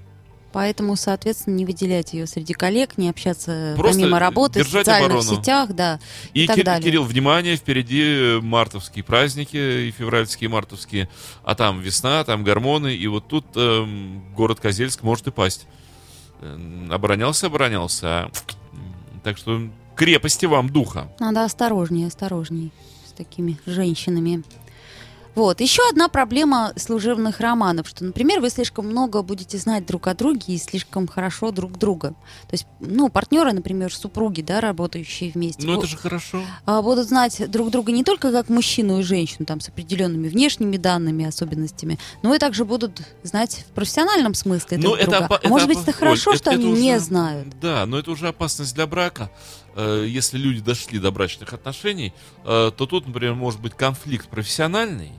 [0.54, 5.42] Поэтому, соответственно, не выделять ее среди коллег, не общаться Просто помимо работы в социальных оборону.
[5.42, 5.98] сетях, да.
[6.32, 6.84] И, И так Ки- далее.
[6.84, 11.08] Кирилл, внимание, впереди мартовские праздники, и февральские, и мартовские,
[11.42, 15.66] а там весна, там гормоны, и вот тут эм, город Козельск может и пасть.
[16.88, 18.30] Оборонялся, оборонялся, а,
[19.24, 19.60] так что
[19.96, 21.12] крепости вам духа.
[21.18, 22.70] Надо осторожнее, осторожнее
[23.08, 24.44] с такими женщинами.
[25.34, 25.60] Вот.
[25.60, 30.54] Еще одна проблема служебных романов, что, например, вы слишком много будете знать друг о друге
[30.54, 32.10] и слишком хорошо друг друга.
[32.10, 36.42] То есть, ну, партнеры, например, супруги, да, работающие вместе, Ну это же хорошо.
[36.66, 40.76] а, будут знать друг друга не только как мужчину и женщину, там, с определенными внешними
[40.76, 45.26] данными, особенностями, но и также будут знать в профессиональном смысле друг Ну, это, друга.
[45.26, 47.00] опа- а может это быть, опа- это хорошо, Оль, что это- они это не уже-
[47.04, 47.48] знают.
[47.60, 49.30] Да, но это уже опасность для брака.
[49.76, 52.12] Э, Если люди дошли до брачных отношений,
[52.44, 55.10] э, то тут, например, может быть конфликт профессиональный,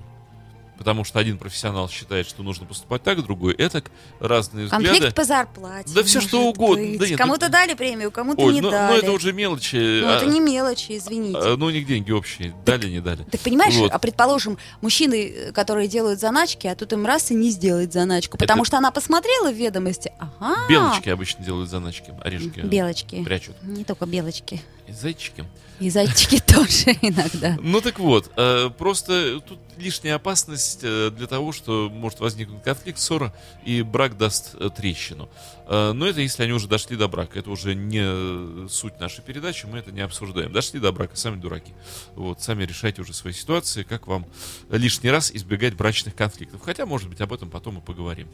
[0.78, 3.84] потому что один профессионал считает, что нужно поступать так, другой это
[4.20, 4.86] разные взгляды.
[4.88, 5.94] Конфликт по зарплате.
[5.94, 6.84] Да всё что угодно.
[6.86, 7.00] быть.
[7.00, 9.00] Да нет, кому-то ну- дали премию, кому-то Оль, не ну, ну, дали.
[9.00, 10.02] это уже мелочи.
[10.02, 11.38] Ну, а- это не мелочи, извините.
[11.40, 12.54] а, ну, у них деньги общие.
[12.66, 13.24] Дали, не дали.
[13.24, 13.92] Так понимаешь, Вот.
[13.92, 18.38] а предположим, мужчины, э, которые делают заначки, а тут им раз и не сделать заначку,
[18.38, 20.12] потому Это- что она посмотрела в ведомости.
[20.20, 20.56] Ага.
[20.70, 23.24] Белочки обычно делают заначки, орешки Белочки.
[23.24, 23.56] прячут.
[23.64, 24.62] Не только белочки.
[24.88, 25.46] И зайчики.
[25.80, 27.58] И зайчики тоже иногда.
[27.62, 33.00] Ну так вот, э, просто тут лишняя опасность э, для того, что может возникнуть конфликт,
[33.00, 33.34] ссора,
[33.66, 35.30] и брак даст э, трещину.
[35.68, 37.40] Но это если они уже дошли до брака.
[37.40, 40.52] Это уже не суть нашей передачи, мы это не обсуждаем.
[40.54, 41.74] Дошли до брака, сами дураки.
[42.14, 44.28] Вот, сами решайте уже свои ситуации, как вам
[44.70, 46.62] лишний раз избегать брачных конфликтов.
[46.64, 48.28] Хотя, может быть, об этом потом и поговорим.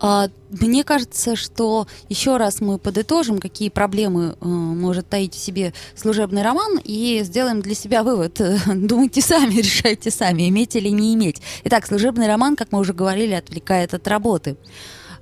[0.00, 5.72] А, мне кажется, что еще раз мы подытожим, какие проблемы э, может таить в себе
[5.94, 8.40] служебный роман, и сделаем для себя вывод.
[8.66, 11.40] Думайте сами, решайте сами, иметь или не иметь.
[11.64, 14.56] Итак, служебный роман, как мы уже говорили, отвлекает от работы.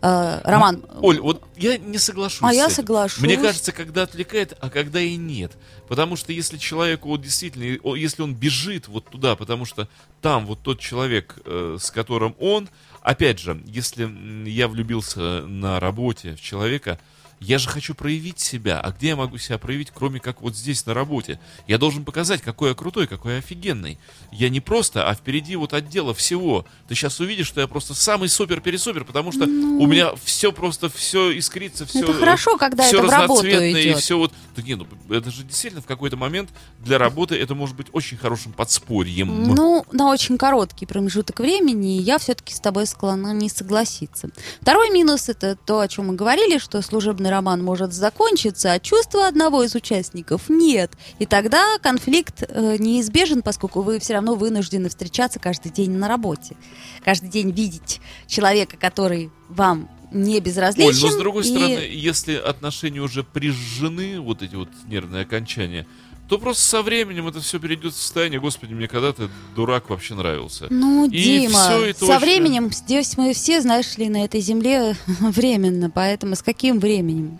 [0.03, 0.85] Э, роман.
[1.01, 2.43] Оль, вот я не соглашусь.
[2.43, 3.23] А я соглашусь.
[3.23, 5.53] Мне кажется, когда отвлекает, а когда и нет.
[5.89, 7.65] Потому что если человеку вот действительно,
[7.95, 9.89] если он бежит вот туда, потому что
[10.21, 12.69] там вот тот человек, э, с которым он,
[13.03, 14.09] опять же, если
[14.49, 16.99] я влюбился на работе в человека,
[17.45, 18.81] я же хочу проявить себя.
[18.81, 21.39] А где я могу себя проявить, кроме как вот здесь на работе?
[21.67, 23.99] Я должен показать, какой я крутой, какой я офигенный.
[24.33, 26.65] Я не просто, а впереди вот отдела всего.
[26.89, 31.37] Ты сейчас увидишь, что я просто самый супер-пересупер, потому что у меня все просто, все
[31.39, 33.99] искрится, все Ну, Это хорошо, когда это в работу и идет.
[33.99, 34.33] все вот.
[34.57, 38.17] Да не, ну это же действительно в какой-то момент для работы это может быть очень
[38.17, 39.55] хорошим подспорьем.
[39.55, 44.29] Ну, на очень короткий промежуток времени я все-таки с тобой склонна не согласиться.
[44.61, 49.27] Второй минус это то, о чем мы говорили, что служебный роман может закончиться, а чувства
[49.27, 50.93] одного из участников нет.
[51.19, 56.57] И тогда конфликт э, неизбежен, поскольку вы все равно вынуждены встречаться каждый день на работе.
[57.05, 61.03] Каждый день видеть человека, который вам не Оль, безразличен.
[61.03, 65.87] но с другой и- стороны, если отношения уже прижжены, вот эти вот нервные окончания,
[66.29, 70.67] то просто со временем это все перейдет в состояние, господи, мне когда-то дурак вообще нравился.
[70.71, 72.19] Ну, И Дима, всё, и со точно.
[72.19, 77.39] временем здесь мы все, знаешь ли, на этой земле временно, поэтому с каким временем?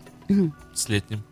[0.75, 1.23] С летним.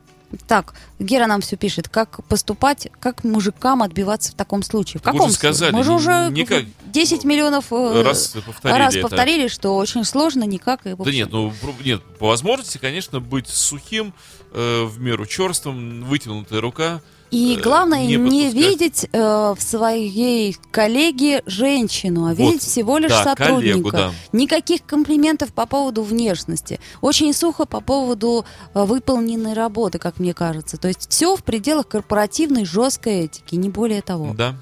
[0.48, 4.98] Так, Гера нам все пишет, как поступать, как мужикам отбиваться в таком случае.
[5.00, 5.72] В Так каком уже сказали?
[5.74, 6.64] Мы же уже никак.
[6.86, 9.08] 10 миллионов э, Раз повторили раз это.
[9.08, 10.86] повторили, что очень сложно, никак.
[10.86, 11.52] И, в Да общем, нет, ну
[11.84, 14.14] нет, по возможности, конечно, быть сухим,
[14.52, 17.02] э, в меру черствым, вытянутая рука.
[17.32, 18.54] И э, главное, не, подпускать.
[18.54, 23.72] видеть э, в своей коллеге женщину, а Вот, видеть всего лишь да, сотрудника.
[23.72, 24.12] коллегу, да.
[24.32, 26.78] Никаких комплиментов по поводу внешности.
[27.00, 30.76] Очень сухо по поводу э, выполненной работы, как мне кажется.
[30.76, 34.34] То есть все в пределах корпоративной жесткой этики, не более того.
[34.34, 34.54] Да.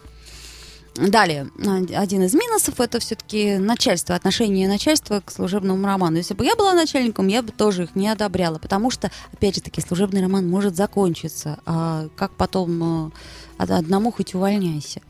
[1.01, 6.19] Далее, а, один из минусов это все-таки начальство, отношение начальства к служебному роману.
[6.19, 9.63] Если бы я была начальником, я бы тоже их не одобряла, потому что, опять же
[9.63, 13.13] таки, служебный роман может закончиться, а как потом
[13.59, 15.01] од- одному хоть увольняйся.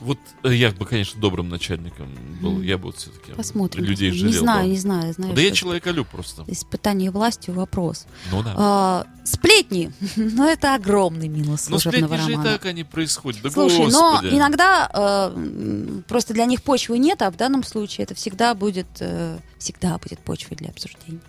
[0.00, 2.08] Вот э, я бы, конечно, добрым начальником
[2.40, 2.60] был.
[2.60, 3.84] Я бы вот все-таки Посмотрим.
[3.84, 4.40] людей не жалел.
[4.40, 4.70] знаю, бы.
[4.70, 5.34] не знаю, знаю.
[5.34, 6.44] Да я что человеколюб просто.
[6.46, 8.06] Испытание властью вопрос.
[8.30, 8.54] Ну да.
[8.56, 12.52] А, сплетни, ну это огромный минус Но служебного сплетни же и романа.
[12.52, 13.42] так они происходят.
[13.42, 14.34] Да Слушай, но господи.
[14.34, 19.38] иногда э, просто для них почвы нет, а в данном случае это всегда будет, э,
[19.58, 21.20] всегда будет почвой для обсуждения.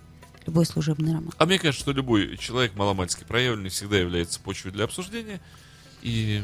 [0.45, 1.32] Любой служебный роман.
[1.38, 5.39] А мне кажется, что любой человек маломальски проявленный всегда является почвой для обсуждения.
[6.03, 6.43] И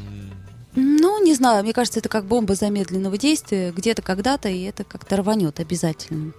[0.76, 5.18] Ну, не знаю, мне кажется, это как бомба замедленного действия, где-то когда-то, и это как-то
[5.18, 6.34] рванет обязательно.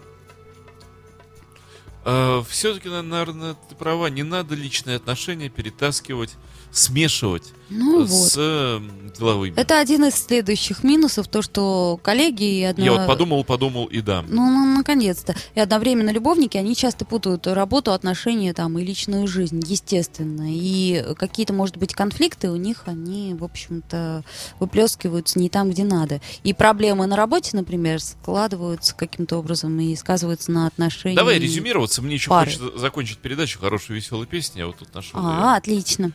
[2.48, 6.36] все-таки, наверное, ты права, не надо личные отношения перетаскивать,
[6.72, 8.32] смешивать Ну с вот.
[8.36, 8.80] э,
[9.18, 9.54] деловыми.
[9.56, 12.84] Это один из следующих минусов, то, что коллеги и одно...
[12.84, 14.24] Я вот подумал, подумал и да.
[14.26, 15.34] Ну, ну, наконец-то.
[15.54, 20.44] И одновременно любовники, они часто путают работу, отношения там и личную жизнь, естественно.
[20.48, 24.24] И какие-то, может быть, конфликты у них, они, в общем-то,
[24.58, 26.20] выплескиваются не там, где надо.
[26.42, 31.18] И проблемы на работе, например, складываются каким-то образом и сказываются на отношениях.
[31.18, 32.50] Давай резюмироваться, мне еще пары.
[32.50, 34.60] хочется закончить передачу хорошей веселой песней.
[34.60, 36.12] Я вот тут нашел А, отлично.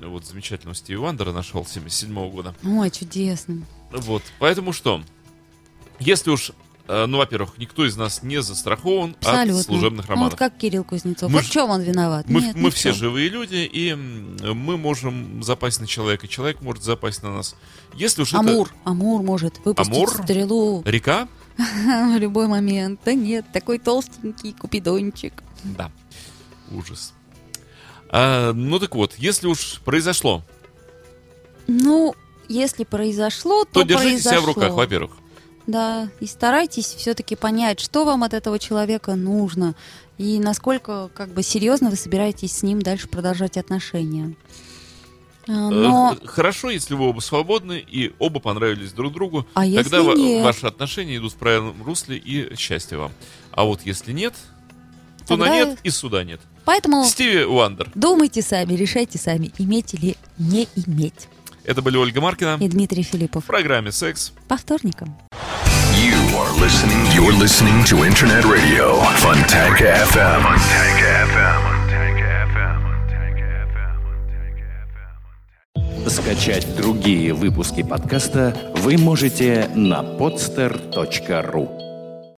[0.00, 2.54] Вот замечательного Стиви Вандера нашел 77 года.
[2.64, 3.62] Ой, чудесно.
[3.90, 5.02] Вот, поэтому что?
[6.00, 6.52] Если уж,
[6.86, 9.60] э, ну, во-первых, никто из нас не застрахован Абсолютно.
[9.60, 10.32] от служебных Ну, романов.
[10.32, 11.30] вот как Кирилл Кузнецов.
[11.30, 12.28] Мы вот в чем он виноват?
[12.28, 16.84] Мы, Нет, мы в все живые люди, и мы можем запасть на человека, человек может
[16.84, 17.56] запасть на нас.
[17.94, 20.08] Если уж Амур, Амур может выпустить Амур?
[20.10, 23.00] стрелу это река, в любой момент.
[23.04, 25.42] Да нет, такой толстенький купидончик.
[25.64, 25.90] да,
[26.70, 27.12] ужас.
[28.10, 30.42] А, ну так вот, если уж произошло,
[31.66, 32.14] Ну,
[32.48, 34.54] если произошло, то, то держите себя в произошло.
[34.62, 35.10] руках, во-первых.
[35.66, 39.74] Да, и старайтесь все-таки понять, что вам от этого человека нужно
[40.16, 44.34] и насколько как бы серьезно вы собираетесь с ним дальше продолжать отношения.
[45.46, 50.02] А, Но Э, Хорошо, если вы оба свободны и оба понравились друг другу, А тогда
[50.02, 50.42] нет?
[50.44, 53.12] ваши отношения идут в правильном русле и счастье вам.
[53.52, 54.34] А вот если нет,
[55.26, 56.40] то на Тогда- нет и суда нет.
[56.68, 57.90] Поэтому Стиви Уандер.
[57.94, 61.28] думайте сами, решайте сами, иметь или не иметь.
[61.64, 63.44] Это были Ольга Маркина И Дмитрий Филиппов.
[63.44, 64.32] в программе «Секс».
[64.48, 65.16] По вторникам.
[65.94, 67.02] You are listening.
[67.16, 70.06] You're listening to Internet Radio Fontanka.
[70.06, 70.44] Fontanka
[71.34, 71.48] FM.
[76.08, 81.87] Скачать другие выпуски подкаста вы можете на podster.ru.